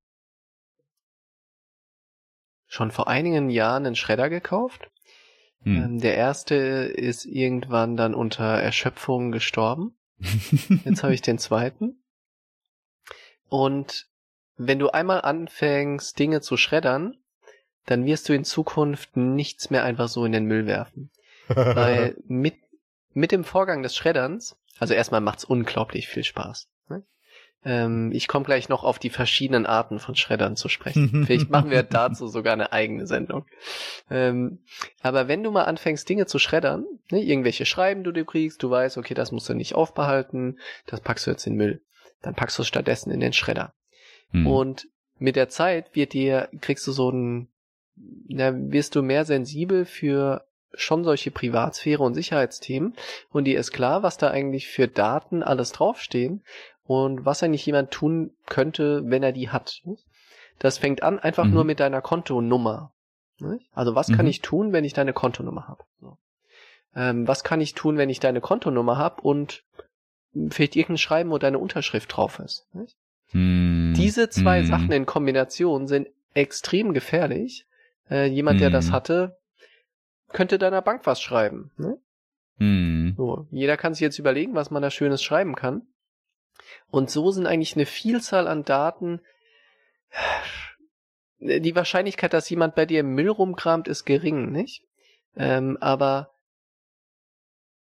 [2.68, 4.90] schon vor einigen Jahren einen Schredder gekauft.
[5.64, 5.76] Hm.
[5.76, 9.96] Ähm, der erste ist irgendwann dann unter Erschöpfung gestorben.
[10.86, 12.02] Jetzt habe ich den zweiten.
[13.50, 14.08] Und
[14.58, 17.18] wenn du einmal anfängst, Dinge zu schreddern,
[17.86, 21.12] dann wirst du in Zukunft nichts mehr einfach so in den Müll werfen.
[21.48, 22.56] Weil mit,
[23.14, 26.70] mit dem Vorgang des Schredderns, also erstmal macht's unglaublich viel Spaß.
[26.90, 27.04] Ne?
[27.66, 31.26] Ähm, ich komme gleich noch auf die verschiedenen Arten von Schreddern zu sprechen.
[31.26, 33.46] Vielleicht machen wir dazu sogar eine eigene Sendung.
[34.10, 34.60] Ähm,
[35.02, 38.70] aber wenn du mal anfängst, Dinge zu schreddern, ne, irgendwelche Schreiben, du dir kriegst, du
[38.70, 41.82] weißt, okay, das musst du nicht aufbehalten, das packst du jetzt in den Müll.
[42.22, 43.74] Dann packst du es stattdessen in den Schredder.
[44.30, 44.46] Hm.
[44.46, 44.88] Und
[45.18, 47.48] mit der Zeit wird dir, kriegst du so ein,
[48.28, 50.46] na, wirst du mehr sensibel für
[50.78, 52.96] schon solche Privatsphäre und Sicherheitsthemen
[53.32, 56.44] und dir ist klar, was da eigentlich für Daten alles draufstehen
[56.86, 59.82] und was eigentlich jemand tun könnte, wenn er die hat.
[60.60, 61.54] Das fängt an einfach mhm.
[61.54, 62.94] nur mit deiner Kontonummer.
[63.74, 64.16] Also was mhm.
[64.16, 65.84] kann ich tun, wenn ich deine Kontonummer habe?
[66.96, 69.64] Ähm, was kann ich tun, wenn ich deine Kontonummer habe und
[70.50, 72.68] vielleicht irgendein Schreiben, wo deine Unterschrift drauf ist?
[73.34, 73.94] Mhm.
[73.98, 74.68] Diese zwei mhm.
[74.68, 77.66] Sachen in Kombination sind extrem gefährlich.
[78.10, 78.92] Äh, jemand, der das mhm.
[78.92, 79.38] hatte,
[80.30, 81.72] könnte deiner Bank was schreiben.
[81.78, 81.98] Ne?
[82.58, 83.16] Mhm.
[83.18, 85.82] So, jeder kann sich jetzt überlegen, was man da Schönes schreiben kann.
[86.90, 89.22] Und so sind eigentlich eine Vielzahl an Daten.
[91.40, 94.84] Die Wahrscheinlichkeit, dass jemand bei dir im Müll rumkramt, ist gering, nicht?
[95.36, 96.34] Ähm, aber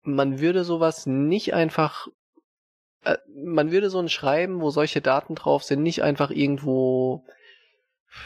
[0.02, 2.08] man würde sowas nicht einfach,
[3.04, 7.26] äh, man würde so ein Schreiben, wo solche Daten drauf sind, nicht einfach irgendwo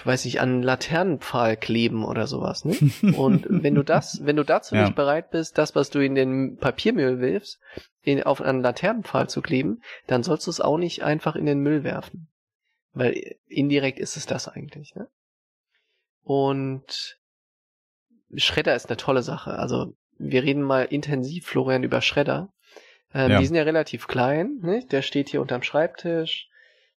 [0.03, 2.75] weiß ich, an Laternenpfahl kleben oder sowas, ne?
[3.17, 4.83] Und wenn du das, wenn du dazu ja.
[4.83, 7.59] nicht bereit bist, das, was du in den Papiermüll wirfst,
[8.01, 11.59] in, auf einen Laternenpfahl zu kleben, dann sollst du es auch nicht einfach in den
[11.59, 12.27] Müll werfen.
[12.93, 15.07] Weil indirekt ist es das eigentlich, ne?
[16.23, 17.17] Und
[18.35, 19.53] Schredder ist eine tolle Sache.
[19.53, 22.53] Also wir reden mal intensiv, Florian, über Schredder.
[23.13, 23.39] Ähm, ja.
[23.39, 24.85] Die sind ja relativ klein, ne?
[24.91, 26.49] Der steht hier unterm Schreibtisch,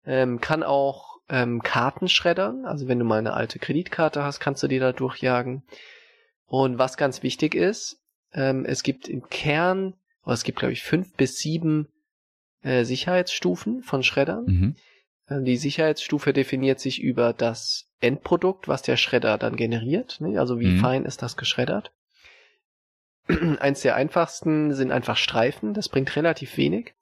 [0.06, 2.66] ähm, kann auch ähm, Karten schreddern.
[2.66, 5.64] Also wenn du mal eine alte Kreditkarte hast, kannst du die da durchjagen.
[6.46, 8.04] Und was ganz wichtig ist,
[8.34, 11.88] ähm, es gibt im Kern, oder es gibt glaube ich fünf bis sieben
[12.62, 14.46] äh, Sicherheitsstufen von Schreddern.
[14.46, 14.76] Mhm.
[15.30, 20.20] Ähm, die Sicherheitsstufe definiert sich über das Endprodukt, was der Schredder dann generiert.
[20.20, 20.38] Ne?
[20.38, 20.80] Also wie mhm.
[20.80, 21.94] fein ist das geschreddert.
[23.60, 26.94] Eins der einfachsten sind einfach Streifen, das bringt relativ wenig.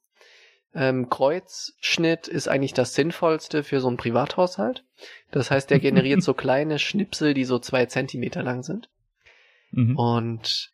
[0.75, 4.83] Ähm, Kreuzschnitt ist eigentlich das Sinnvollste für so einen Privathaushalt.
[5.31, 8.89] Das heißt, der generiert so kleine Schnipsel, die so zwei Zentimeter lang sind.
[9.71, 9.97] Mhm.
[9.97, 10.71] Und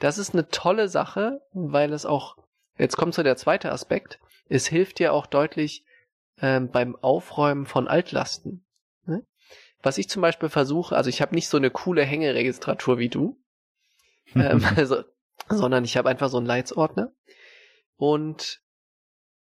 [0.00, 2.36] das ist eine tolle Sache, weil es auch,
[2.76, 4.18] jetzt kommt so der zweite Aspekt,
[4.48, 5.84] es hilft dir auch deutlich
[6.40, 8.64] ähm, beim Aufräumen von Altlasten.
[9.06, 9.24] Ne?
[9.82, 13.38] Was ich zum Beispiel versuche, also ich habe nicht so eine coole Hängeregistratur wie du,
[14.34, 15.02] ähm, also,
[15.48, 17.12] sondern ich habe einfach so einen Leitsordner.
[17.96, 18.60] Und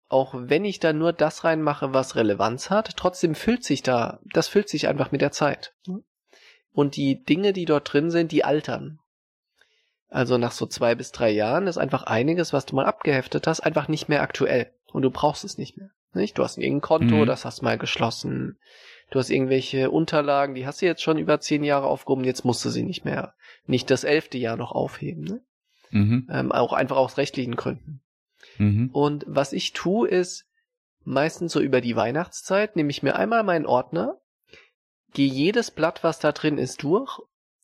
[0.08, 4.48] auch wenn ich da nur das reinmache, was Relevanz hat, trotzdem füllt sich da, das
[4.48, 5.74] füllt sich einfach mit der Zeit.
[6.72, 9.00] Und die Dinge, die dort drin sind, die altern.
[10.08, 13.60] Also nach so zwei bis drei Jahren ist einfach einiges, was du mal abgeheftet hast,
[13.60, 14.72] einfach nicht mehr aktuell.
[14.92, 15.90] Und du brauchst es nicht mehr.
[16.14, 16.38] Nicht?
[16.38, 17.26] Du hast irgendein Konto, mhm.
[17.26, 18.58] das hast mal geschlossen.
[19.10, 22.64] Du hast irgendwelche Unterlagen, die hast du jetzt schon über zehn Jahre aufgehoben, jetzt musst
[22.64, 23.34] du sie nicht mehr,
[23.66, 25.22] nicht das elfte Jahr noch aufheben.
[25.22, 25.40] Ne?
[25.90, 26.28] Mhm.
[26.30, 28.00] Ähm, auch einfach aus rechtlichen Gründen.
[28.58, 28.90] Mhm.
[28.92, 30.46] Und was ich tue, ist
[31.04, 34.18] meistens so über die Weihnachtszeit, nehme ich mir einmal meinen Ordner,
[35.12, 37.20] gehe jedes Blatt, was da drin ist, durch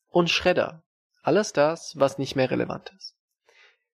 [0.08, 0.82] und schredder.
[1.22, 3.14] Alles das, was nicht mehr relevant ist.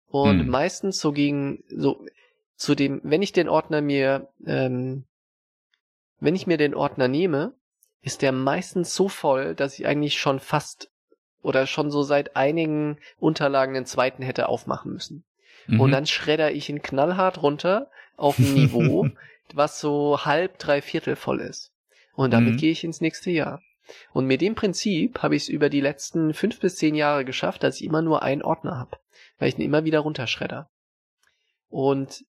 [0.08, 0.50] Und mhm.
[0.50, 2.06] meistens so gegen, so,
[2.56, 5.06] zu dem, wenn ich den Ordner mir, ähm,
[6.20, 7.54] wenn ich mir den Ordner nehme,
[8.02, 10.90] ist der meistens so voll, dass ich eigentlich schon fast
[11.42, 15.24] oder schon so seit einigen Unterlagen den zweiten hätte aufmachen müssen.
[15.68, 15.82] Mhm.
[15.82, 19.10] Und dann schredder ich ihn knallhart runter auf ein Niveau,
[19.54, 21.72] was so halb, drei Viertel voll ist.
[22.16, 22.58] Und damit mhm.
[22.58, 23.62] gehe ich ins nächste Jahr.
[24.14, 27.64] Und mit dem Prinzip habe ich es über die letzten fünf bis zehn Jahre geschafft,
[27.64, 28.98] dass ich immer nur einen Ordner habe,
[29.38, 30.70] weil ich ihn immer wieder runterschredder.
[31.70, 32.26] Und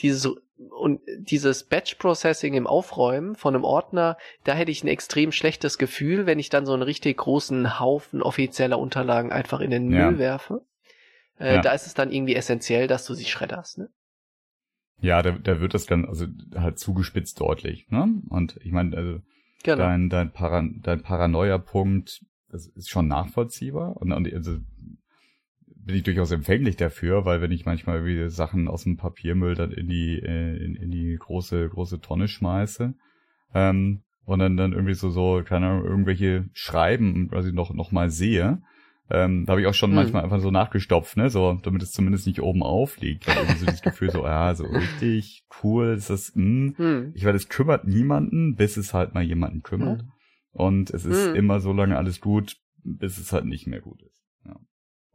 [0.00, 0.28] dieses
[0.70, 5.78] und dieses Batch Processing im Aufräumen von einem Ordner, da hätte ich ein extrem schlechtes
[5.78, 9.98] Gefühl, wenn ich dann so einen richtig großen Haufen offizieller Unterlagen einfach in den Müll
[9.98, 10.18] ja.
[10.18, 10.62] werfe.
[11.38, 11.60] Äh, ja.
[11.60, 13.88] Da ist es dann irgendwie essentiell, dass du sie schredderst, ne?
[15.00, 16.26] Ja, da, da wird das dann also
[16.56, 18.20] halt zugespitzt deutlich, ne?
[18.28, 19.20] Und ich meine, also
[19.62, 19.84] genau.
[19.84, 24.58] dein, dein, Para, dein Paranoia-Punkt, das ist schon nachvollziehbar und, und also
[25.88, 29.72] bin ich durchaus empfänglich dafür, weil wenn ich manchmal wieder Sachen aus dem Papiermüll dann
[29.72, 32.94] in die äh, in, in die große große Tonne schmeiße
[33.54, 37.90] ähm, und dann dann irgendwie so so keine Ahnung irgendwelche Schreiben, was ich noch noch
[37.90, 38.60] mal sehe,
[39.10, 39.96] ähm, da habe ich auch schon hm.
[39.96, 43.26] manchmal einfach so nachgestopft, ne, so, damit es zumindest nicht oben aufliegt.
[43.26, 46.76] Weil irgendwie so das Gefühl so, ja, so richtig cool ist das, mh.
[46.76, 47.12] Hm.
[47.14, 50.02] Ich weiß, es kümmert niemanden, bis es halt mal jemanden kümmert.
[50.02, 50.08] Hm.
[50.52, 51.34] Und es ist hm.
[51.36, 54.24] immer so lange alles gut, bis es halt nicht mehr gut ist.
[54.44, 54.56] Ja.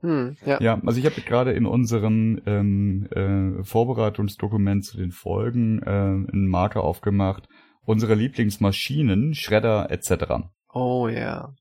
[0.01, 0.61] Hm, ja.
[0.61, 6.47] ja, also ich habe gerade in unserem ähm, äh, Vorbereitungsdokument zu den Folgen äh, einen
[6.47, 7.47] Marker aufgemacht.
[7.85, 10.45] Unsere Lieblingsmaschinen, Schredder etc.
[10.73, 11.53] Oh ja.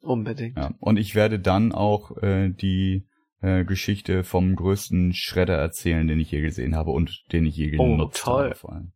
[0.00, 0.56] Unbedingt.
[0.56, 3.06] Ja, und ich werde dann auch äh, die
[3.40, 7.76] äh, Geschichte vom größten Schredder erzählen, den ich je gesehen habe und den ich je
[7.78, 8.44] oh, genutzt oh, toll.
[8.44, 8.54] habe.
[8.54, 8.92] Vor allem.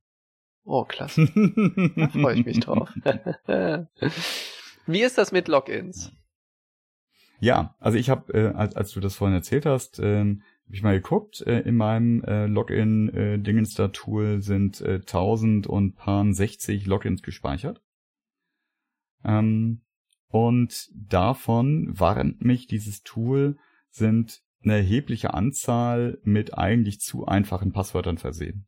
[0.64, 1.26] Oh, klasse.
[1.96, 2.90] da freue ich mich drauf.
[4.86, 6.12] Wie ist das mit Logins?
[7.40, 10.38] Ja, also ich habe, äh, als, als du das vorhin erzählt hast, äh, habe
[10.70, 16.86] ich mal geguckt, äh, in meinem äh, Login-Dingenster-Tool äh, sind äh, 1000 und paar 60
[16.86, 17.82] Logins gespeichert.
[19.24, 19.82] Ähm,
[20.34, 23.56] und davon warnt mich dieses Tool,
[23.90, 28.66] sind eine erhebliche Anzahl mit eigentlich zu einfachen Passwörtern versehen.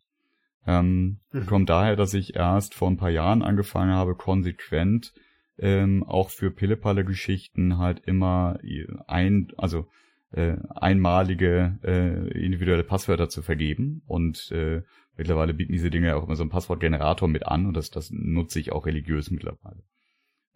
[0.64, 1.46] Ähm, mhm.
[1.46, 5.12] Kommt daher, dass ich erst vor ein paar Jahren angefangen habe, konsequent
[5.58, 8.60] ähm, auch für Pillepalle-Geschichten halt immer
[9.08, 9.88] ein, also
[10.30, 14.82] äh, einmalige äh, individuelle Passwörter zu vergeben und äh,
[15.16, 18.60] mittlerweile bieten diese Dinge auch immer so einen Passwortgenerator mit an und das, das nutze
[18.60, 19.82] ich auch religiös mittlerweile.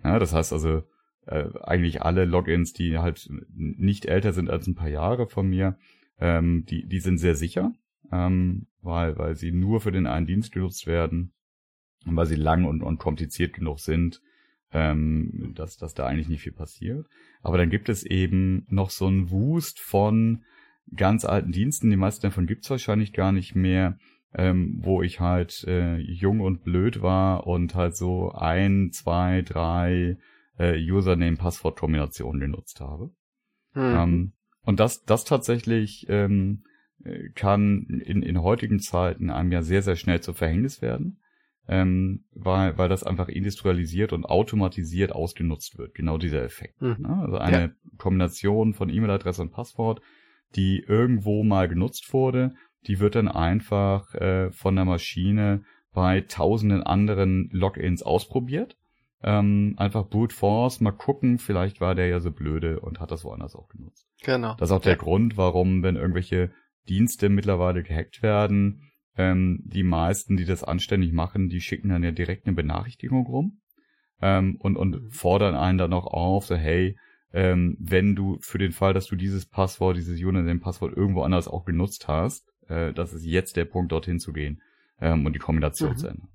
[0.04, 0.84] Ja, das heißt also,
[1.26, 5.76] äh, eigentlich alle Logins, die halt nicht älter sind als ein paar Jahre von mir,
[6.18, 7.72] ähm, die, die sind sehr sicher,
[8.12, 11.32] ähm, weil, weil sie nur für den einen Dienst genutzt werden
[12.06, 14.20] und weil sie lang und, und kompliziert genug sind,
[14.72, 17.06] ähm, dass, dass da eigentlich nicht viel passiert.
[17.42, 20.44] Aber dann gibt es eben noch so einen Wust von
[20.94, 23.98] ganz alten Diensten, die meisten davon gibt's wahrscheinlich gar nicht mehr,
[24.34, 30.18] ähm, wo ich halt äh, jung und blöd war und halt so ein, zwei, drei
[30.61, 33.11] äh, Username-Passwort-Kombinationen genutzt habe.
[33.74, 33.82] Mhm.
[33.82, 34.32] Ähm,
[34.62, 36.64] und das, das tatsächlich ähm,
[37.04, 41.20] äh, kann in, in heutigen Zeiten einem ja sehr, sehr schnell zu Verhängnis werden
[41.70, 45.94] ähm, weil, weil das einfach industrialisiert und automatisiert ausgenutzt wird.
[45.94, 46.82] Genau dieser Effekt.
[46.82, 46.96] Mhm.
[46.98, 47.18] Ne?
[47.22, 47.70] Also eine ja.
[47.96, 50.02] Kombination von E-Mail-Adresse und Passwort,
[50.56, 52.54] die irgendwo mal genutzt wurde,
[52.88, 58.76] die wird dann einfach äh, von der Maschine bei tausenden anderen Logins ausprobiert.
[59.22, 63.24] Ähm, einfach Brute Force, mal gucken, vielleicht war der ja so blöde und hat das
[63.24, 64.06] woanders auch genutzt.
[64.22, 64.54] Genau.
[64.54, 64.98] Das ist auch der ja.
[64.98, 66.50] Grund, warum, wenn irgendwelche
[66.88, 72.12] Dienste mittlerweile gehackt werden, ähm, die meisten, die das anständig machen, die schicken dann ja
[72.12, 73.60] direkt eine Benachrichtigung rum
[74.22, 75.10] ähm, und, und mhm.
[75.10, 76.96] fordern einen dann noch auf, so hey,
[77.32, 81.64] ähm, wenn du für den Fall, dass du dieses Passwort, dieses Username-Passwort irgendwo anders auch
[81.64, 84.62] genutzt hast, äh, das ist jetzt der Punkt, dorthin zu gehen
[85.00, 85.96] ähm, und die Kombination mhm.
[85.96, 86.28] zu ändern.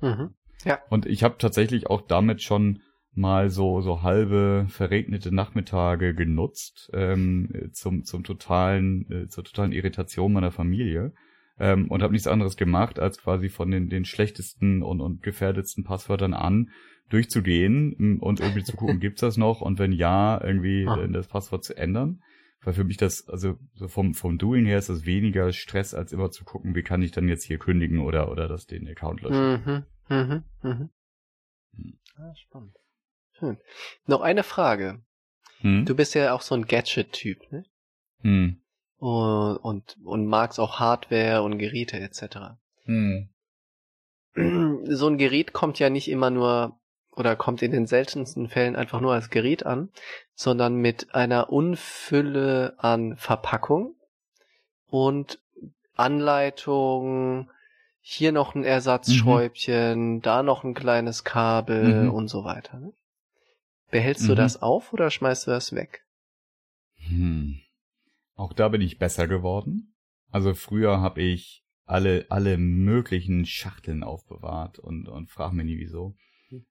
[0.00, 0.34] Mhm.
[0.64, 0.80] Ja.
[0.90, 2.80] Und ich habe tatsächlich auch damit schon
[3.12, 10.32] mal so so halbe verregnete Nachmittage genutzt ähm, zum zum totalen äh, zur totalen Irritation
[10.32, 11.12] meiner Familie
[11.58, 15.84] ähm, und habe nichts anderes gemacht, als quasi von den, den schlechtesten und, und gefährdetsten
[15.84, 16.70] Passwörtern an
[17.10, 21.06] durchzugehen mm, und irgendwie zu gucken, gibt's das noch und wenn ja, irgendwie ah.
[21.08, 22.22] das Passwort zu ändern.
[22.64, 26.12] Weil für mich das, also so vom, vom Doing her ist das weniger Stress, als
[26.12, 29.22] immer zu gucken, wie kann ich dann jetzt hier kündigen oder, oder das den Account
[29.22, 29.84] löschen.
[30.08, 30.90] Mhm, mhm, mhm.
[31.76, 31.98] Hm.
[32.16, 32.76] Ah, spannend.
[33.32, 33.58] Schön.
[34.06, 35.02] Noch eine Frage.
[35.60, 35.84] Hm?
[35.84, 37.64] Du bist ja auch so ein Gadget-Typ, ne?
[38.20, 38.60] Hm
[39.04, 42.56] und, und, und magst auch Hardware und Geräte etc.
[42.84, 43.28] Hm.
[44.34, 46.80] So ein Gerät kommt ja nicht immer nur
[47.16, 49.90] oder kommt in den seltensten Fällen einfach nur als Gerät an,
[50.34, 53.94] sondern mit einer Unfülle an Verpackung
[54.88, 55.38] und
[55.94, 57.50] Anleitung,
[58.00, 60.20] hier noch ein Ersatzschräubchen, mhm.
[60.22, 62.10] da noch ein kleines Kabel mhm.
[62.10, 62.78] und so weiter.
[62.78, 62.92] Ne?
[63.90, 64.28] Behältst mhm.
[64.28, 66.04] du das auf oder schmeißt du das weg?
[67.06, 67.60] Hm.
[68.34, 69.94] Auch da bin ich besser geworden.
[70.30, 76.16] Also früher habe ich alle alle möglichen Schachteln aufbewahrt und und frag mir nie wieso.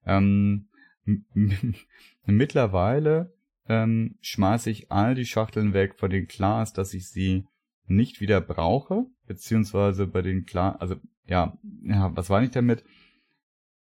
[0.06, 0.68] Ähm,
[2.26, 3.32] mittlerweile
[3.68, 7.46] ähm, schmeiße ich all die Schachteln weg, von denen klar ist, dass ich sie
[7.86, 12.84] nicht wieder brauche, beziehungsweise bei denen klar, also ja, ja, was war ich damit?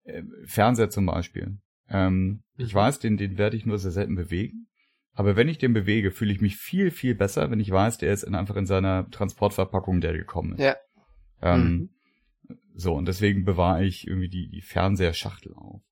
[0.05, 1.59] Äh, Fernseher zum Beispiel.
[1.89, 2.79] Ähm, ich mhm.
[2.79, 4.67] weiß, den, den werde ich nur sehr selten bewegen.
[5.13, 8.13] Aber wenn ich den bewege, fühle ich mich viel, viel besser, wenn ich weiß, der
[8.13, 10.61] ist in, einfach in seiner Transportverpackung, der gekommen ist.
[10.61, 10.77] Ja.
[11.43, 11.91] Ähm, mhm.
[12.75, 15.83] So, und deswegen bewahre ich irgendwie die, die Fernseherschachtel auf.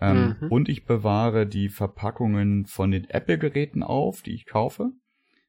[0.00, 0.48] Ähm, mhm.
[0.48, 4.90] Und ich bewahre die Verpackungen von den Apple-Geräten auf, die ich kaufe.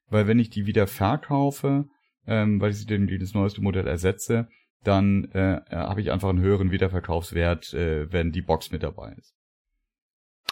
[0.09, 1.85] Weil wenn ich die wieder verkaufe,
[2.27, 4.47] ähm, weil ich sie denn das neueste Modell ersetze,
[4.83, 9.33] dann äh, habe ich einfach einen höheren Wiederverkaufswert, äh, wenn die Box mit dabei ist.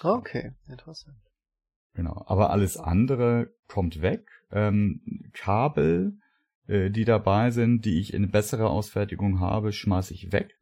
[0.01, 1.17] Okay, interessant.
[1.93, 4.25] Genau, aber alles andere kommt weg.
[4.51, 6.17] Ähm, Kabel,
[6.71, 10.55] die dabei sind, die ich in besserer Ausfertigung habe, schmeiße ich weg.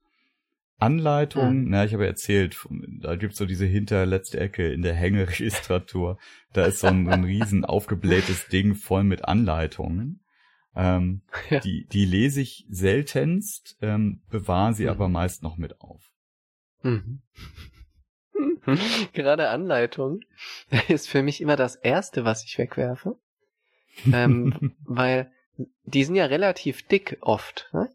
[0.80, 1.70] Anleitung, mhm.
[1.70, 2.58] na, ich habe erzählt,
[3.02, 6.18] da gibt's so diese hinterletzte Ecke in der Hängeregistratur.
[6.52, 10.20] Da ist so ein, so ein riesen aufgeblähtes Ding voll mit Anleitungen.
[10.76, 11.60] Ähm, ja.
[11.60, 14.90] die, die lese ich seltenst, ähm, bewahre sie mhm.
[14.90, 16.12] aber meist noch mit auf.
[16.82, 17.22] Mhm.
[19.14, 20.22] Gerade Anleitung
[20.88, 23.16] ist für mich immer das Erste, was ich wegwerfe.
[24.12, 25.32] ähm, weil
[25.84, 27.70] die sind ja relativ dick oft.
[27.74, 27.90] Ne?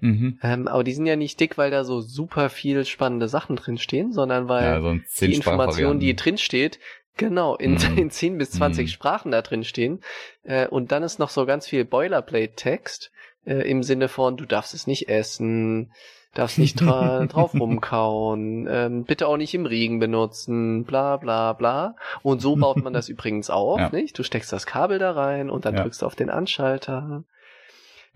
[0.00, 0.38] Mhm.
[0.42, 4.12] Ähm, aber die sind ja nicht dick, weil da so super viel spannende Sachen drinstehen,
[4.12, 6.80] sondern weil ja, so die Information, die drinsteht,
[7.16, 7.98] genau, in, mhm.
[7.98, 8.88] in 10 bis 20 mhm.
[8.88, 10.00] Sprachen da drin stehen.
[10.42, 13.12] Äh, und dann ist noch so ganz viel Boilerplate-Text
[13.46, 15.92] äh, im Sinne von, du darfst es nicht essen,
[16.34, 21.96] darfst nicht dra drauf rumkauen, ähm, bitte auch nicht im Regen benutzen, bla bla bla.
[22.22, 23.90] Und so baut man das übrigens auf, ja.
[23.90, 24.18] nicht?
[24.18, 25.82] Du steckst das Kabel da rein und dann ja.
[25.82, 27.24] drückst du auf den Anschalter.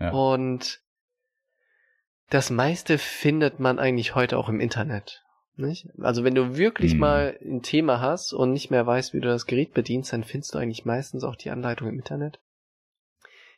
[0.00, 0.10] Ja.
[0.10, 0.80] Und
[2.30, 5.22] das meiste findet man eigentlich heute auch im Internet.
[5.58, 5.88] Nicht?
[6.02, 6.98] Also wenn du wirklich hm.
[6.98, 10.54] mal ein Thema hast und nicht mehr weißt, wie du das Gerät bedienst, dann findest
[10.54, 12.40] du eigentlich meistens auch die Anleitung im Internet.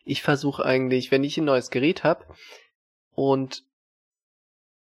[0.04, 2.24] Ich versuche eigentlich, wenn ich ein neues Gerät habe
[3.14, 3.64] und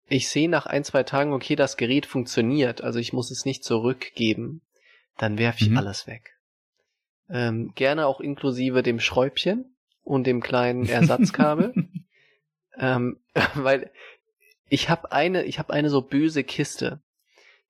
[0.10, 3.64] ich sehe nach ein, zwei Tagen, okay, das Gerät funktioniert, also ich muss es nicht
[3.64, 4.62] zurückgeben,
[5.18, 5.78] dann werfe ich mhm.
[5.78, 6.36] alles weg.
[7.30, 11.74] Ähm, gerne auch inklusive dem Schräubchen und dem kleinen Ersatzkabel.
[12.78, 13.20] ähm,
[13.56, 13.92] weil
[14.68, 17.02] ich habe eine, ich habe eine so böse Kiste.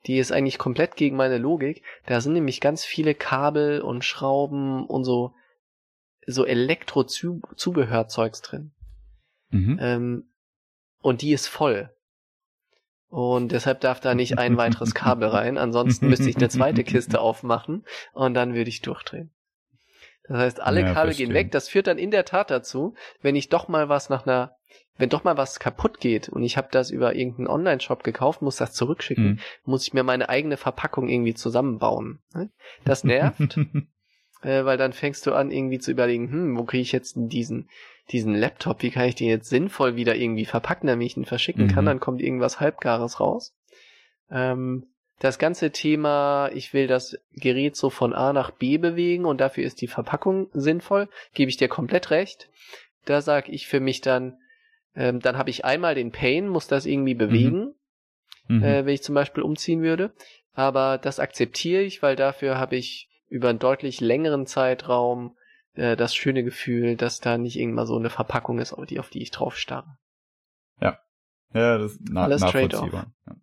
[0.05, 1.83] Die ist eigentlich komplett gegen meine Logik.
[2.05, 5.33] Da sind nämlich ganz viele Kabel und Schrauben und so
[6.25, 8.71] so Elektro-Zubehörzeugs drin.
[9.49, 9.79] Mhm.
[9.81, 10.29] Ähm,
[11.01, 11.89] und die ist voll.
[13.09, 15.57] Und deshalb darf da nicht ein weiteres Kabel rein.
[15.57, 17.83] Ansonsten müsste ich eine zweite Kiste aufmachen
[18.13, 19.31] und dann würde ich durchdrehen.
[20.27, 21.51] Das heißt, alle ja, Kabel gehen weg.
[21.51, 24.55] Das führt dann in der Tat dazu, wenn ich doch mal was nach einer,
[24.97, 28.57] wenn doch mal was kaputt geht und ich habe das über irgendeinen Online-Shop gekauft, muss
[28.57, 29.39] das zurückschicken, mhm.
[29.65, 32.19] muss ich mir meine eigene Verpackung irgendwie zusammenbauen.
[32.35, 32.51] Ne?
[32.85, 33.57] Das nervt,
[34.43, 37.69] äh, weil dann fängst du an irgendwie zu überlegen, hm, wo kriege ich jetzt diesen
[38.11, 41.65] diesen Laptop, wie kann ich den jetzt sinnvoll wieder irgendwie verpacken, damit ich ihn verschicken
[41.65, 41.71] mhm.
[41.71, 43.55] kann, dann kommt irgendwas Halbgares raus.
[44.31, 44.87] Ähm,
[45.19, 49.65] das ganze Thema, ich will das Gerät so von A nach B bewegen und dafür
[49.65, 52.49] ist die Verpackung sinnvoll, gebe ich dir komplett recht.
[53.05, 54.37] Da sage ich für mich dann,
[54.95, 57.19] ähm, dann habe ich einmal den Pain, muss das irgendwie mhm.
[57.19, 57.75] bewegen,
[58.47, 58.63] mhm.
[58.63, 60.11] äh, wenn ich zum Beispiel umziehen würde.
[60.53, 65.35] Aber das akzeptiere ich, weil dafür habe ich über einen deutlich längeren Zeitraum
[65.73, 69.09] äh, das schöne Gefühl, dass da nicht irgendwann so eine Verpackung ist, auf die, auf
[69.09, 69.97] die ich drauf starre.
[70.81, 70.99] Ja.
[71.53, 73.11] Ja, das ist na alles nachvollziehbar.
[73.27, 73.35] Ja.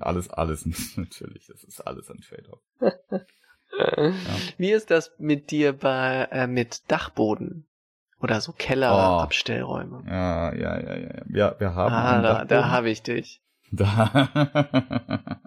[0.00, 1.46] Alles, alles natürlich.
[1.46, 2.60] Das ist alles ein Trade-off.
[2.80, 4.12] ja.
[4.58, 7.66] Wie ist das mit dir bei äh, mit Dachboden?
[8.20, 10.02] Oder so Kellerabstellräume?
[10.04, 10.08] Oh.
[10.08, 11.22] Ja, ja, ja, ja.
[11.28, 11.92] Ja, wir haben.
[11.92, 13.42] Ah, da, da habe ich dich.
[13.72, 14.28] Da.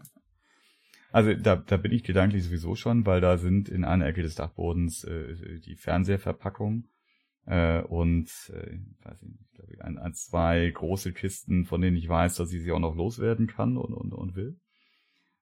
[1.16, 4.36] Also da, da bin ich gedanklich sowieso schon, weil da sind in einer Ecke des
[4.36, 6.90] Dachbodens äh, die Fernseherverpackung
[7.46, 11.96] äh, und äh, weiß ich nicht, glaube ich, ein, ein, zwei große Kisten, von denen
[11.96, 14.60] ich weiß, dass ich sie auch noch loswerden kann und, und, und will.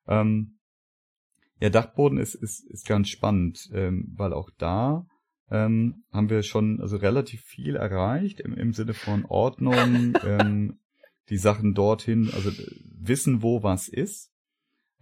[0.05, 0.59] Ähm,
[1.59, 5.07] ja, Dachboden ist, ist, ist ganz spannend, ähm, weil auch da
[5.49, 10.77] ähm, haben wir schon also relativ viel erreicht im, im Sinne von Ordnung, ähm,
[11.29, 12.51] die Sachen dorthin, also
[12.85, 14.31] wissen, wo was ist.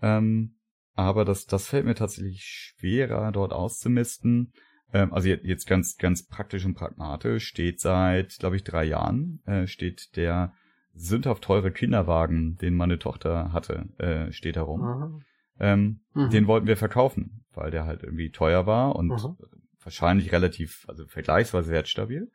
[0.02, 0.56] Ähm,
[0.96, 4.54] aber das, das fällt mir tatsächlich schwerer, dort auszumisten.
[4.94, 9.68] Ähm, also jetzt ganz, ganz praktisch und pragmatisch steht seit, glaube ich, drei Jahren, äh,
[9.68, 10.54] steht der
[10.94, 15.24] sündhaft teure Kinderwagen, den meine Tochter hatte, äh, steht herum.
[15.60, 16.30] Ähm, mhm.
[16.30, 19.38] Den wollten wir verkaufen, weil der halt irgendwie teuer war und mhm.
[19.84, 22.30] wahrscheinlich relativ, also vergleichsweise wertstabil.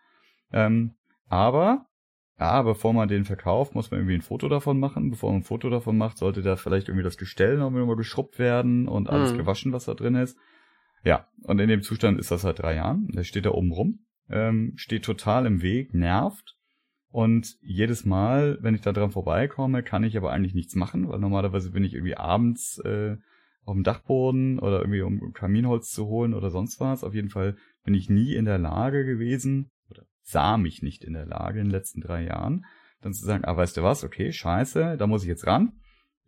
[0.52, 0.94] Ähm,
[1.28, 1.86] aber
[2.39, 5.11] ja, bevor man den verkauft, muss man irgendwie ein Foto davon machen.
[5.11, 8.39] Bevor man ein Foto davon macht, sollte da vielleicht irgendwie das Gestell noch mal geschrubbt
[8.39, 9.39] werden und alles mhm.
[9.39, 10.39] gewaschen, was da drin ist.
[11.03, 13.09] Ja, und in dem Zustand ist das seit drei Jahren.
[13.09, 16.57] Der steht da oben rum, ähm, steht total im Weg, nervt.
[17.09, 21.18] Und jedes Mal, wenn ich da dran vorbeikomme, kann ich aber eigentlich nichts machen, weil
[21.18, 23.16] normalerweise bin ich irgendwie abends äh,
[23.64, 27.03] auf dem Dachboden oder irgendwie um Kaminholz zu holen oder sonst was.
[27.03, 29.70] Auf jeden Fall bin ich nie in der Lage gewesen,
[30.27, 32.66] sah mich nicht in der Lage in den letzten drei Jahren,
[33.01, 35.81] dann zu sagen, ah, weißt du was, okay, scheiße, da muss ich jetzt ran.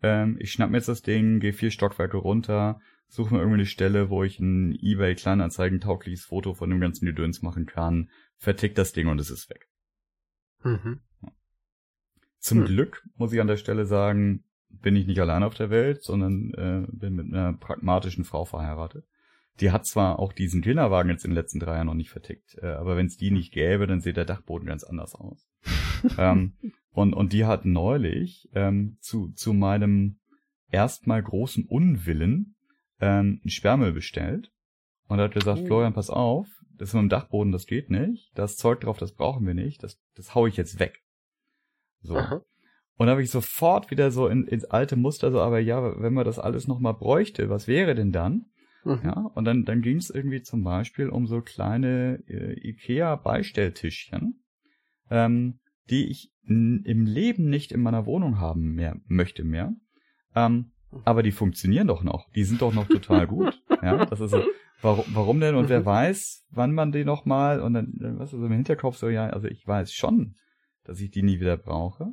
[0.02, 3.66] Ähm, ich schnapp mir jetzt das Ding, gehe vier Stockwerke runter, suche mir irgendwie eine
[3.66, 8.76] Stelle, wo ich ein eBay Kleinanzeigen taugliches Foto von dem ganzen Gedöns machen kann, vertick
[8.76, 9.68] das Ding und es ist weg.
[10.62, 11.00] Mhm.
[12.38, 12.66] Zum hm.
[12.66, 16.52] Glück muss ich an der Stelle sagen, bin ich nicht allein auf der Welt, sondern
[16.54, 19.04] äh, bin mit einer pragmatischen Frau verheiratet.
[19.60, 22.56] Die hat zwar auch diesen Kinderwagen jetzt in den letzten drei Jahren noch nicht vertickt,
[22.62, 25.48] äh, aber wenn es die nicht gäbe, dann sieht der Dachboden ganz anders aus.
[26.18, 26.52] ähm,
[26.98, 30.18] Und, und die hat neulich ähm, zu, zu meinem
[30.68, 32.56] erstmal großen Unwillen
[33.00, 34.50] ähm, ein Sperrmüll bestellt
[35.06, 35.66] und hat gesagt, oh.
[35.66, 39.12] Florian, pass auf, das ist mit dem Dachboden, das geht nicht, das Zeug drauf, das
[39.12, 41.04] brauchen wir nicht, das, das hau ich jetzt weg.
[42.00, 42.16] So.
[42.16, 42.42] Aha.
[42.96, 46.14] Und da habe ich sofort wieder so in, ins alte Muster, so, aber ja, wenn
[46.14, 48.46] man das alles nochmal bräuchte, was wäre denn dann?
[48.84, 49.00] Mhm.
[49.04, 54.42] Ja, und dann, dann ging es irgendwie zum Beispiel um so kleine äh, IKEA-Beistelltischchen,
[55.10, 55.58] ähm,
[55.90, 59.74] die ich im Leben nicht in meiner Wohnung haben mehr möchte mehr.
[60.34, 60.70] Ähm,
[61.04, 62.30] aber die funktionieren doch noch.
[62.32, 63.62] Die sind doch noch total gut.
[63.82, 64.42] ja, das ist so.
[64.80, 65.56] Warum, warum denn?
[65.56, 65.70] Und mhm.
[65.70, 69.28] wer weiß, wann man die noch mal und dann, was ist im Hinterkopf so, ja,
[69.28, 70.36] also ich weiß schon,
[70.84, 72.12] dass ich die nie wieder brauche.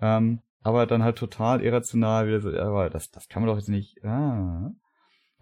[0.00, 3.68] Ähm, aber dann halt total irrational wieder so, aber das, das kann man doch jetzt
[3.68, 4.04] nicht.
[4.04, 4.70] Ah.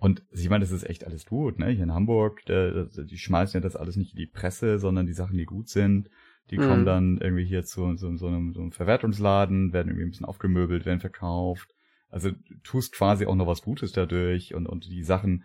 [0.03, 1.69] Und ich meine, das ist echt alles gut, ne?
[1.69, 5.13] Hier in Hamburg, der, die schmeißen ja das alles nicht in die Presse, sondern die
[5.13, 6.11] Sachen, die gut sind,
[6.51, 6.63] die mhm.
[6.63, 10.27] kommen dann irgendwie hier zu so, so, einem, so einem Verwertungsladen, werden irgendwie ein bisschen
[10.27, 11.73] aufgemöbelt, werden verkauft.
[12.09, 15.45] Also du tust quasi auch noch was Gutes dadurch und, und die Sachen,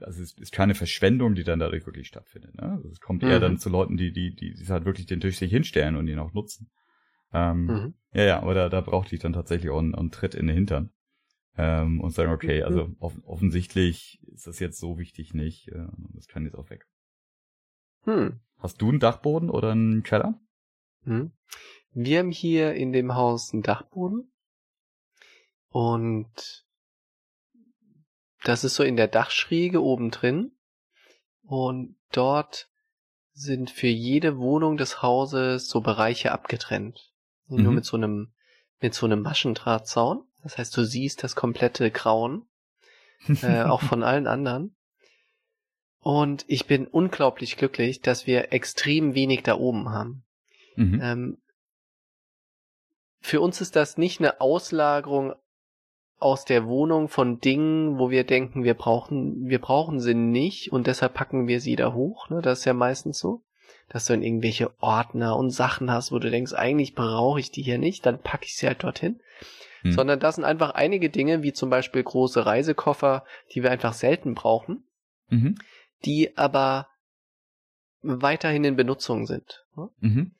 [0.00, 2.54] also es ist keine Verschwendung, die dann dadurch wirklich stattfindet.
[2.54, 2.70] Ne?
[2.70, 3.30] Also es kommt mhm.
[3.30, 6.06] eher dann zu Leuten, die, die, die, die halt wirklich den Tisch sich hinstellen und
[6.06, 6.70] ihn auch nutzen.
[7.32, 7.94] Ähm, mhm.
[8.12, 10.54] Ja, ja, aber da, da brauchte ich dann tatsächlich auch einen, einen Tritt in den
[10.54, 10.90] Hintern.
[11.60, 12.96] Ähm, und sagen, okay, also mhm.
[13.00, 15.68] off offensichtlich ist das jetzt so wichtig nicht.
[15.68, 16.86] Äh, das kann jetzt auch weg.
[18.04, 18.38] Hm.
[18.58, 20.40] Hast du einen Dachboden oder einen Keller?
[21.02, 21.32] Hm.
[21.92, 24.32] Wir haben hier in dem Haus einen Dachboden.
[25.70, 26.64] Und
[28.44, 30.52] das ist so in der Dachschräge oben drin.
[31.42, 32.70] Und dort
[33.32, 37.12] sind für jede Wohnung des Hauses so Bereiche abgetrennt.
[37.48, 37.62] Mhm.
[37.62, 38.32] Nur mit so einem,
[38.80, 40.27] mit so einem Maschendrahtzaun.
[40.48, 42.48] Das heißt, du siehst das komplette Grauen,
[43.42, 44.74] äh, auch von allen anderen.
[46.00, 50.24] Und ich bin unglaublich glücklich, dass wir extrem wenig da oben haben.
[50.76, 51.00] Mhm.
[51.02, 51.38] Ähm,
[53.20, 55.34] für uns ist das nicht eine Auslagerung
[56.18, 60.86] aus der Wohnung von Dingen, wo wir denken, wir brauchen, wir brauchen sie nicht und
[60.86, 62.30] deshalb packen wir sie da hoch.
[62.30, 62.40] Ne?
[62.40, 63.42] Das ist ja meistens so,
[63.90, 67.62] dass du dann irgendwelche Ordner und Sachen hast, wo du denkst, eigentlich brauche ich die
[67.62, 69.20] hier nicht, dann packe ich sie halt dorthin.
[69.82, 69.92] Hm.
[69.92, 73.24] Sondern das sind einfach einige Dinge, wie zum Beispiel große Reisekoffer,
[73.54, 74.84] die wir einfach selten brauchen,
[75.28, 75.56] mhm.
[76.04, 76.88] die aber
[78.02, 79.64] weiterhin in Benutzung sind.
[79.76, 79.88] Ne?
[80.00, 80.32] Mhm.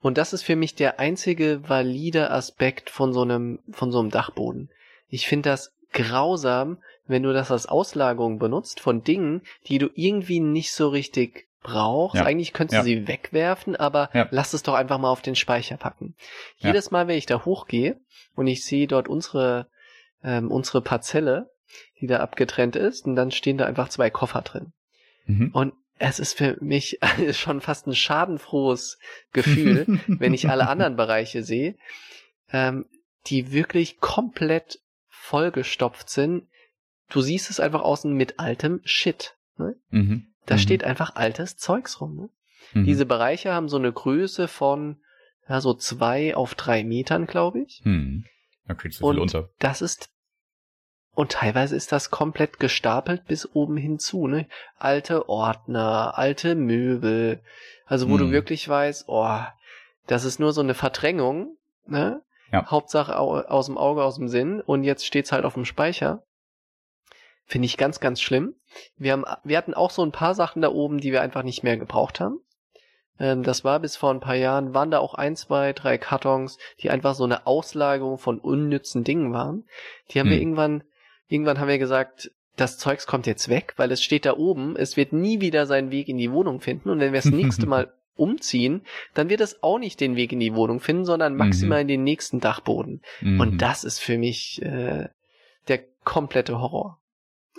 [0.00, 4.10] Und das ist für mich der einzige valide Aspekt von so einem, von so einem
[4.10, 4.70] Dachboden.
[5.08, 10.40] Ich finde das grausam, wenn du das als Auslagerung benutzt von Dingen, die du irgendwie
[10.40, 12.16] nicht so richtig brauchst.
[12.16, 12.24] Ja.
[12.24, 12.80] Eigentlich könntest ja.
[12.80, 14.28] du sie wegwerfen, aber ja.
[14.30, 16.14] lass es doch einfach mal auf den Speicher packen.
[16.58, 18.00] Jedes Mal, wenn ich da hochgehe
[18.34, 19.68] und ich sehe dort unsere,
[20.22, 21.50] ähm, unsere Parzelle,
[22.00, 24.72] die da abgetrennt ist, und dann stehen da einfach zwei Koffer drin.
[25.26, 25.50] Mhm.
[25.52, 27.00] Und es ist für mich
[27.32, 28.98] schon fast ein schadenfrohes
[29.32, 31.74] Gefühl, wenn ich alle anderen Bereiche sehe,
[32.52, 32.86] ähm,
[33.26, 36.46] die wirklich komplett vollgestopft sind.
[37.08, 39.36] Du siehst es einfach außen mit altem Shit.
[39.58, 39.74] Ne?
[39.90, 40.28] Mhm.
[40.46, 40.58] Da mhm.
[40.58, 42.16] steht einfach altes Zeugs rum.
[42.16, 42.28] Ne?
[42.72, 42.84] Mhm.
[42.84, 44.96] Diese Bereiche haben so eine Größe von
[45.48, 47.82] ja, so zwei auf drei Metern, glaube ich.
[47.84, 48.24] Mhm.
[48.66, 49.50] Da kriegst du viel und unter.
[49.58, 50.10] Das ist
[51.14, 54.46] und teilweise ist das komplett gestapelt bis oben hinzu, ne?
[54.78, 57.40] Alte Ordner, alte Möbel,
[57.86, 58.18] also wo mhm.
[58.18, 59.38] du wirklich weißt, oh,
[60.06, 62.22] das ist nur so eine Verdrängung, ne?
[62.52, 62.66] Ja.
[62.70, 64.60] Hauptsache aus dem Auge, aus dem Sinn.
[64.60, 66.22] Und jetzt steht's halt auf dem Speicher.
[67.46, 68.54] Finde ich ganz, ganz schlimm.
[68.96, 71.62] Wir haben, wir hatten auch so ein paar Sachen da oben, die wir einfach nicht
[71.62, 72.40] mehr gebraucht haben.
[73.18, 76.58] Ähm, das war bis vor ein paar Jahren, waren da auch ein, zwei, drei Kartons,
[76.80, 79.64] die einfach so eine Auslagerung von unnützen Dingen waren.
[80.10, 80.32] Die haben hm.
[80.32, 80.84] wir irgendwann,
[81.28, 84.96] irgendwann haben wir gesagt, das Zeugs kommt jetzt weg, weil es steht da oben, es
[84.96, 87.92] wird nie wieder seinen Weg in die Wohnung finden und wenn wir das nächste Mal
[88.16, 88.82] umziehen,
[89.14, 91.38] dann wird es auch nicht den Weg in die Wohnung finden, sondern mhm.
[91.38, 91.82] maximal mhm.
[91.82, 93.02] in den nächsten Dachboden.
[93.20, 93.40] Mhm.
[93.40, 95.08] Und das ist für mich äh,
[95.68, 96.98] der komplette Horror.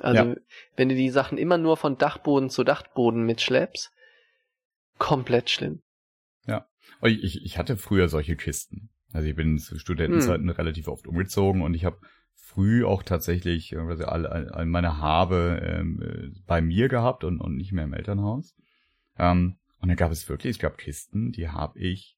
[0.01, 0.35] Also ja.
[0.75, 3.91] wenn du die Sachen immer nur von Dachboden zu Dachboden mitschleppst,
[4.97, 5.81] komplett schlimm.
[6.45, 6.67] Ja,
[7.03, 8.89] ich, ich hatte früher solche Kisten.
[9.13, 10.55] Also ich bin zu Studentenzeiten hm.
[10.55, 11.99] relativ oft umgezogen und ich habe
[12.33, 17.55] früh auch tatsächlich also all, all meine Habe ähm, äh, bei mir gehabt und, und
[17.55, 18.55] nicht mehr im Elternhaus.
[19.17, 22.17] Ähm, und dann gab es wirklich, es gab Kisten, die habe ich,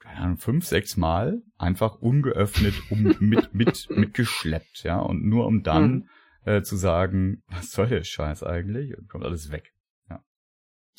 [0.00, 5.62] keine Ahnung, fünf, sechs Mal einfach ungeöffnet um, mit, mit, mitgeschleppt, ja, und nur um
[5.62, 6.08] dann mhm.
[6.46, 8.96] Äh, zu sagen, was soll der Scheiß eigentlich?
[8.96, 9.74] Und kommt alles weg.
[10.08, 10.24] Ja.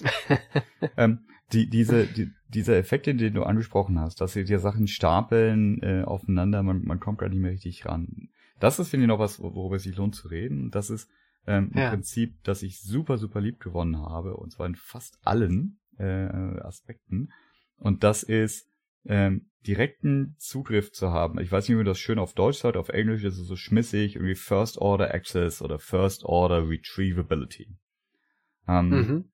[0.97, 5.81] ähm, die, diese, die, dieser Effekt, den du angesprochen hast, dass sie dir Sachen stapeln
[5.81, 8.29] äh, aufeinander, man, man kommt gar nicht mehr richtig ran.
[8.59, 10.69] Das ist, finde ich, noch was, worüber es sich lohnt zu reden.
[10.69, 11.09] Das ist
[11.47, 11.85] ähm, ja.
[11.85, 16.03] Im Prinzip, das ich super, super lieb gewonnen habe, und zwar in fast allen äh,
[16.03, 17.31] Aspekten.
[17.77, 18.69] Und das ist
[19.07, 21.39] ähm, direkten Zugriff zu haben.
[21.39, 23.55] Ich weiß nicht, wie man das schön auf Deutsch sagt, auf Englisch ist es so
[23.55, 27.69] schmissig, irgendwie First Order Access oder First Order Retrievability.
[28.67, 29.25] Ähm, mhm.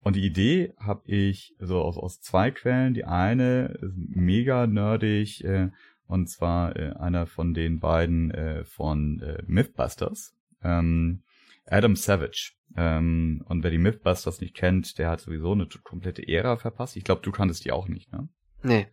[0.00, 2.94] Und die Idee habe ich so aus, aus zwei Quellen.
[2.94, 5.70] Die eine ist mega nerdig, äh,
[6.06, 11.22] und zwar äh, einer von den beiden äh, von äh, Mythbusters, ähm,
[11.66, 12.52] Adam Savage.
[12.76, 16.96] Ähm, und wer die Mythbusters nicht kennt, der hat sowieso eine komplette Ära verpasst.
[16.96, 18.28] Ich glaube, du kanntest die auch nicht, ne?
[18.62, 18.86] Nee.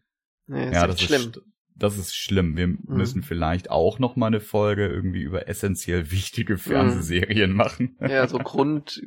[0.48, 1.22] Nee ja, das schlimm.
[1.22, 1.42] ist
[1.78, 2.56] das ist schlimm.
[2.56, 2.80] Wir mhm.
[2.86, 6.60] müssen vielleicht auch noch mal eine Folge irgendwie über essentiell wichtige mhm.
[6.60, 7.58] Fernsehserien mhm.
[7.58, 7.98] machen.
[8.00, 9.02] Ja, so Grund,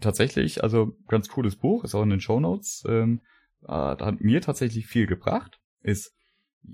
[0.00, 2.84] tatsächlich, also ganz cooles Buch, ist auch in den Show Notes.
[2.88, 3.20] Ähm,
[3.62, 5.60] äh, hat mir tatsächlich viel gebracht.
[5.82, 6.14] Ist,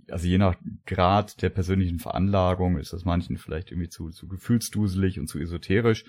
[0.09, 0.57] also je nach
[0.87, 6.05] Grad der persönlichen Veranlagung ist das manchen vielleicht irgendwie zu, zu gefühlsduselig und zu esoterisch.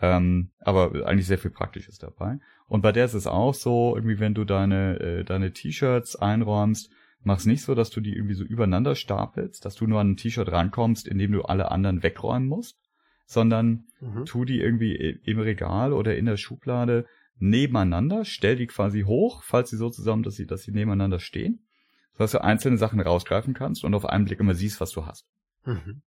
[0.00, 2.38] Ähm, aber eigentlich sehr viel Praktisches dabei.
[2.68, 6.90] Und bei der ist es auch so, irgendwie, wenn du deine, äh, deine T-Shirts einräumst,
[7.26, 10.16] Mach's nicht so, dass du die irgendwie so übereinander stapelst, dass du nur an ein
[10.16, 12.78] T-Shirt rankommst, indem du alle anderen wegräumen musst,
[13.24, 14.26] sondern mhm.
[14.26, 17.04] tu die irgendwie im Regal oder in der Schublade
[17.38, 21.66] nebeneinander, stell die quasi hoch, falls sie so zusammen, dass sie, dass sie nebeneinander stehen,
[22.12, 25.26] sodass du einzelne Sachen rausgreifen kannst und auf einen Blick immer siehst, was du hast.
[25.64, 26.02] Mhm.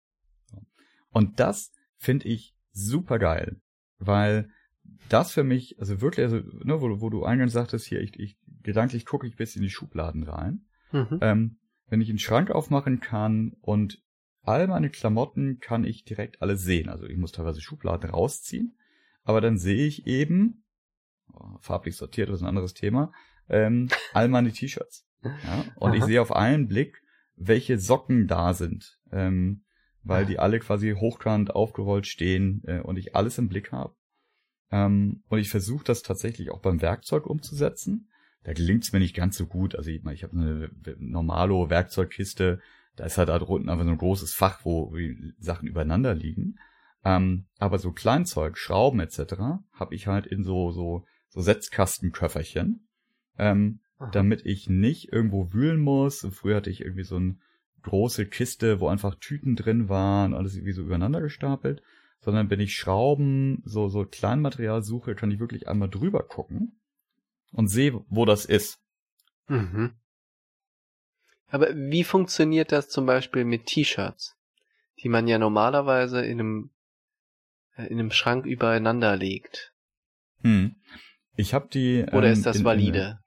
[1.09, 3.59] Und das finde ich super geil,
[3.99, 4.49] weil
[5.09, 8.37] das für mich, also wirklich, also, ne, wo, wo du eingangs sagtest, hier, ich, ich
[8.63, 10.65] gedanklich gucke ich bis in die Schubladen rein.
[10.91, 11.19] Mhm.
[11.21, 14.01] Ähm, wenn ich einen Schrank aufmachen kann und
[14.43, 16.89] all meine Klamotten kann ich direkt alle sehen.
[16.89, 18.77] Also ich muss teilweise Schubladen rausziehen,
[19.23, 20.63] aber dann sehe ich eben,
[21.33, 23.11] oh, farblich sortiert, das ist ein anderes Thema,
[23.49, 25.05] ähm, all meine T-Shirts.
[25.23, 25.65] Ja?
[25.75, 25.97] Und Aha.
[25.97, 27.01] ich sehe auf einen Blick,
[27.35, 29.63] welche Socken da sind, ähm,
[30.03, 33.95] weil die alle quasi hochkant aufgerollt stehen äh, und ich alles im Blick habe.
[34.71, 38.09] Ähm, und ich versuche das tatsächlich auch beim Werkzeug umzusetzen
[38.47, 39.75] da gelingt's mir nicht ganz so gut.
[39.75, 42.61] Also ich, ich habe eine normale Werkzeugkiste,
[42.95, 44.95] da ist halt da drunten einfach so ein großes Fach, wo
[45.37, 46.55] Sachen übereinander liegen.
[47.03, 49.33] Ähm, aber so Kleinzeug, Schrauben etc.
[49.73, 52.87] habe ich halt in so so so Setzkastenköfferchen,
[53.37, 53.81] ähm,
[54.13, 56.25] damit ich nicht irgendwo wühlen muss.
[56.31, 57.35] Früher hatte ich irgendwie so eine
[57.87, 61.81] große Kiste, wo einfach Tüten drin waren, alles irgendwie so übereinander gestapelt.
[62.19, 66.79] Sondern wenn ich Schrauben, so so Kleinmaterial suche, kann ich wirklich einmal drüber gucken
[67.51, 68.79] und sehe, wo das ist.
[69.47, 69.93] Mhm.
[71.47, 74.35] Aber wie funktioniert das zum Beispiel mit T-Shirts,
[75.01, 76.69] die man ja normalerweise in einem
[77.77, 79.73] äh, in einem Schrank übereinander legt?
[80.41, 80.75] Hm.
[81.37, 82.05] Ich habe die.
[82.11, 83.19] Oder ähm, ist das in, valide?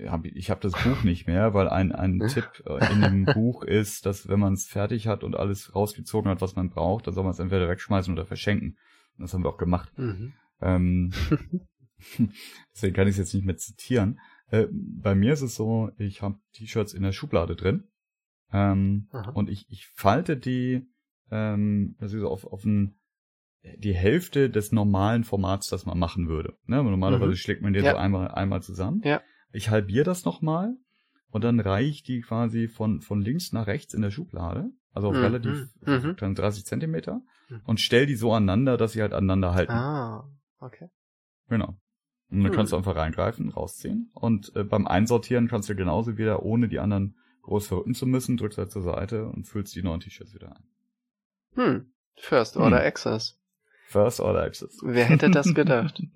[0.00, 3.62] In, ich habe das Buch nicht mehr, weil ein, ein Tipp äh, in dem Buch
[3.62, 7.14] ist, dass wenn man es fertig hat und alles rausgezogen hat, was man braucht, dann
[7.14, 8.76] soll man es entweder wegschmeißen oder verschenken.
[9.16, 9.92] Und das haben wir auch gemacht.
[9.96, 10.32] Mhm.
[10.60, 11.12] Ähm,
[12.74, 14.20] deswegen kann ich es jetzt nicht mehr zitieren.
[14.50, 17.84] Äh, bei mir ist es so, ich habe T-Shirts in der Schublade drin
[18.52, 20.88] ähm, und ich, ich falte die
[21.30, 22.96] ähm, also auf, auf ein,
[23.62, 26.56] die Hälfte des normalen Formats, das man machen würde.
[26.66, 26.82] Ne?
[26.82, 27.36] Normalerweise mhm.
[27.36, 27.92] schlägt man die ja.
[27.92, 29.02] so einmal, einmal zusammen.
[29.04, 29.20] Ja.
[29.52, 30.76] Ich halbiere das nochmal
[31.30, 35.08] und dann reiche ich die quasi von, von links nach rechts in der Schublade, also
[35.08, 35.22] auf mhm.
[35.22, 36.34] relativ mhm.
[36.34, 37.60] 30 Zentimeter mhm.
[37.64, 39.72] und stell die so aneinander, dass sie halt aneinander halten.
[39.72, 40.28] Ah.
[40.60, 40.88] Okay.
[41.48, 41.76] Genau.
[42.30, 42.52] Und dann hm.
[42.52, 44.10] kannst du einfach reingreifen, rausziehen.
[44.14, 48.36] Und äh, beim Einsortieren kannst du genauso wieder, ohne die anderen groß verrücken zu müssen,
[48.36, 50.64] drückst halt zur Seite und füllst die neuen T-Shirts wieder ein.
[51.54, 51.92] Hm.
[52.16, 52.86] First Order hm.
[52.86, 53.40] Access.
[53.88, 54.78] First Order Access.
[54.82, 56.00] Wer hätte das gedacht?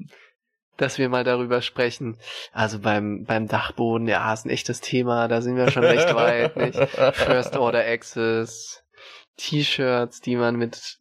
[0.77, 2.17] dass wir mal darüber sprechen.
[2.53, 6.57] Also beim, beim Dachboden, ja, ist ein echtes Thema, da sind wir schon recht weit,
[6.57, 6.79] nicht?
[7.15, 8.83] First Order Access,
[9.37, 10.99] T-Shirts, die man mit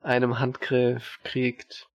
[0.00, 1.88] einem Handgriff kriegt.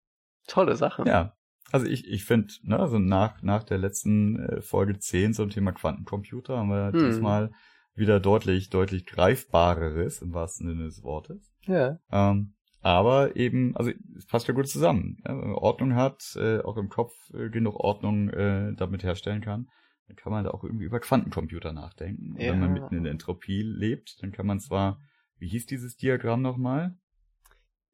[0.47, 1.03] Tolle Sache.
[1.05, 1.33] Ja.
[1.71, 5.73] Also ich, ich finde, ne, also nach, nach der letzten äh, Folge 10 zum Thema
[5.73, 7.05] Quantencomputer haben wir hm.
[7.05, 7.51] diesmal
[7.93, 11.51] wieder deutlich, deutlich greifbareres im wahrsten Sinne des Wortes.
[11.65, 11.99] Ja.
[12.09, 12.53] Ähm,
[12.89, 15.17] aber eben, also es passt ja gut zusammen.
[15.25, 19.41] Ja, wenn man Ordnung hat, äh, auch im Kopf äh, genug Ordnung äh, damit herstellen
[19.41, 19.67] kann,
[20.07, 22.33] dann kann man da auch irgendwie über Quantencomputer nachdenken.
[22.33, 22.51] Und Ja.
[22.53, 24.99] wenn man mitten in der Entropie lebt, dann kann man zwar,
[25.37, 26.95] wie hieß dieses Diagramm nochmal?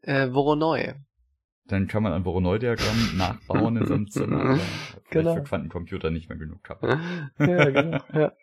[0.02, 0.94] Äh, Voronoi.
[1.66, 4.60] Dann kann man ein Voronoi-Diagramm nachbauen in so einem Zimmer.
[5.10, 5.36] Genau.
[5.36, 7.00] für Quantencomputer nicht mehr genug Kappe.
[7.40, 8.00] ja, genau.
[8.14, 8.34] Ja.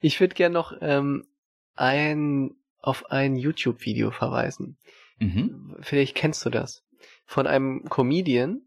[0.00, 1.26] Ich würde gern noch ähm,
[1.74, 4.78] ein auf ein YouTube-Video verweisen.
[5.20, 5.76] Mhm.
[5.80, 6.82] Vielleicht kennst du das.
[7.24, 8.62] Von einem Comedian.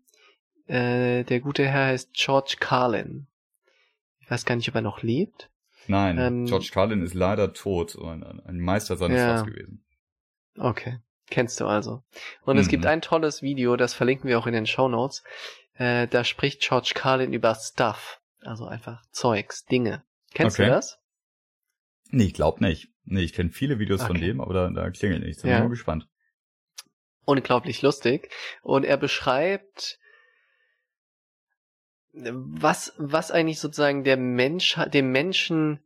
[0.67, 3.27] Äh, der gute Herr heißt George Carlin.
[4.19, 5.49] Ich weiß gar nicht, ob er noch lebt.
[5.87, 9.35] Nein, Ähm, George Carlin ist leider tot, ein, ein Meister seines Ja.
[9.35, 9.83] Fachs gewesen.
[10.57, 10.99] Okay.
[11.29, 12.03] Kennst du also.
[12.43, 12.71] Und es Mhm.
[12.71, 15.23] gibt ein tolles Video, das verlinken wir auch in den Show Notes.
[15.73, 18.21] Äh, da spricht George Carlin über Stuff.
[18.41, 20.03] Also einfach Zeugs, Dinge.
[20.33, 20.67] Kennst Okay.
[20.67, 20.99] du das?
[22.11, 22.89] Nee, ich glaube nicht.
[23.05, 24.27] Nee, ich kenne viele Videos von Okay.
[24.27, 25.41] dem, aber da, da klingelt nichts.
[25.41, 25.55] Da Ja.
[25.55, 26.07] bin ich mal gespannt.
[27.26, 28.30] Unglaublich lustig.
[28.61, 29.99] Und er beschreibt,
[32.13, 35.80] was, was eigentlich sozusagen der Mensch, dem Menschen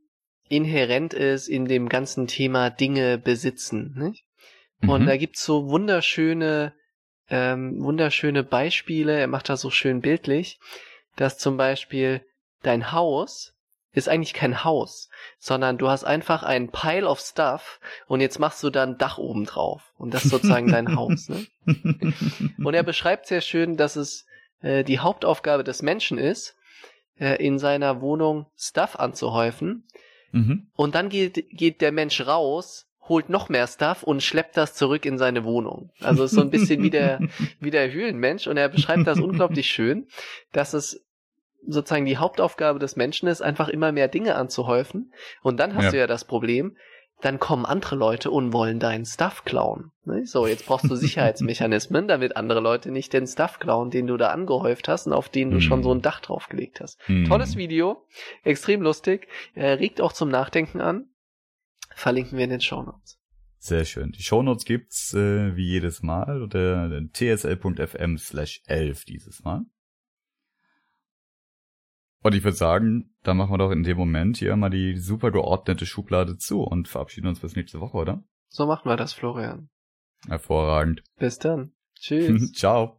[0.50, 3.94] inhärent ist in dem ganzen Thema Dinge besitzen.
[3.98, 4.26] Nicht?
[4.82, 5.06] Und Mhm.
[5.06, 6.74] da gibt's so wunderschöne,
[7.30, 9.20] ähm, wunderschöne Beispiele.
[9.20, 10.60] Er macht das so schön bildlich,
[11.16, 12.26] dass zum Beispiel
[12.62, 13.54] dein Haus
[13.98, 18.64] ist eigentlich kein Haus, sondern du hast einfach einen Pile of Stuff und jetzt machst
[18.64, 19.94] du da ein Dach oben drauf.
[19.98, 21.30] Und das ist sozusagen dein Haus.
[21.30, 21.48] Ne?
[22.64, 24.26] Und er beschreibt sehr schön, dass es
[24.62, 26.56] äh, die Hauptaufgabe des Menschen ist,
[27.20, 29.88] äh, in seiner Wohnung Stuff anzuhäufen.
[30.32, 30.68] mhm.
[30.76, 35.06] Und dann geht, geht der Mensch raus, holt noch mehr Stuff und schleppt das zurück
[35.06, 35.90] in seine Wohnung.
[36.02, 37.20] Also ist so ein bisschen wie der,
[37.60, 38.46] wie der Höhlenmensch.
[38.46, 40.08] Und er beschreibt das unglaublich schön,
[40.52, 41.07] dass es
[41.66, 45.14] sozusagen die Hauptaufgabe des Menschen ist, einfach immer mehr Dinge anzuhäufen.
[45.42, 45.92] Und dann hast Ja.
[45.92, 46.78] du ja das Problem,
[47.22, 49.92] dann kommen andere Leute und wollen deinen Stuff klauen.
[50.06, 50.26] Ne?
[50.28, 54.28] So, jetzt brauchst du Sicherheitsmechanismen, damit andere Leute nicht den Stuff klauen, den du da
[54.30, 55.62] angehäuft hast und auf den du Hm.
[55.62, 57.00] schon so ein Dach draufgelegt hast.
[57.10, 57.26] Mhm.
[57.26, 58.06] Tolles Video,
[58.44, 61.10] extrem lustig, äh, regt auch zum Nachdenken an.
[61.96, 63.18] Verlinken wir in den Show Notes.
[63.58, 64.12] Sehr schön.
[64.12, 69.62] Die Shownotes gibt's äh, wie jedes Mal unter tsl.fm slash 11 dieses Mal.
[72.28, 75.32] Und ich würde sagen, da machen wir doch in dem Moment hier mal die super
[75.32, 78.22] geordnete Schublade zu und verabschieden uns bis nächste Woche, oder?
[78.50, 79.70] So machen wir das, Florian.
[80.28, 81.04] Hervorragend.
[81.18, 81.72] Bis dann.
[81.96, 82.52] Tschüss.
[82.52, 82.97] Ciao.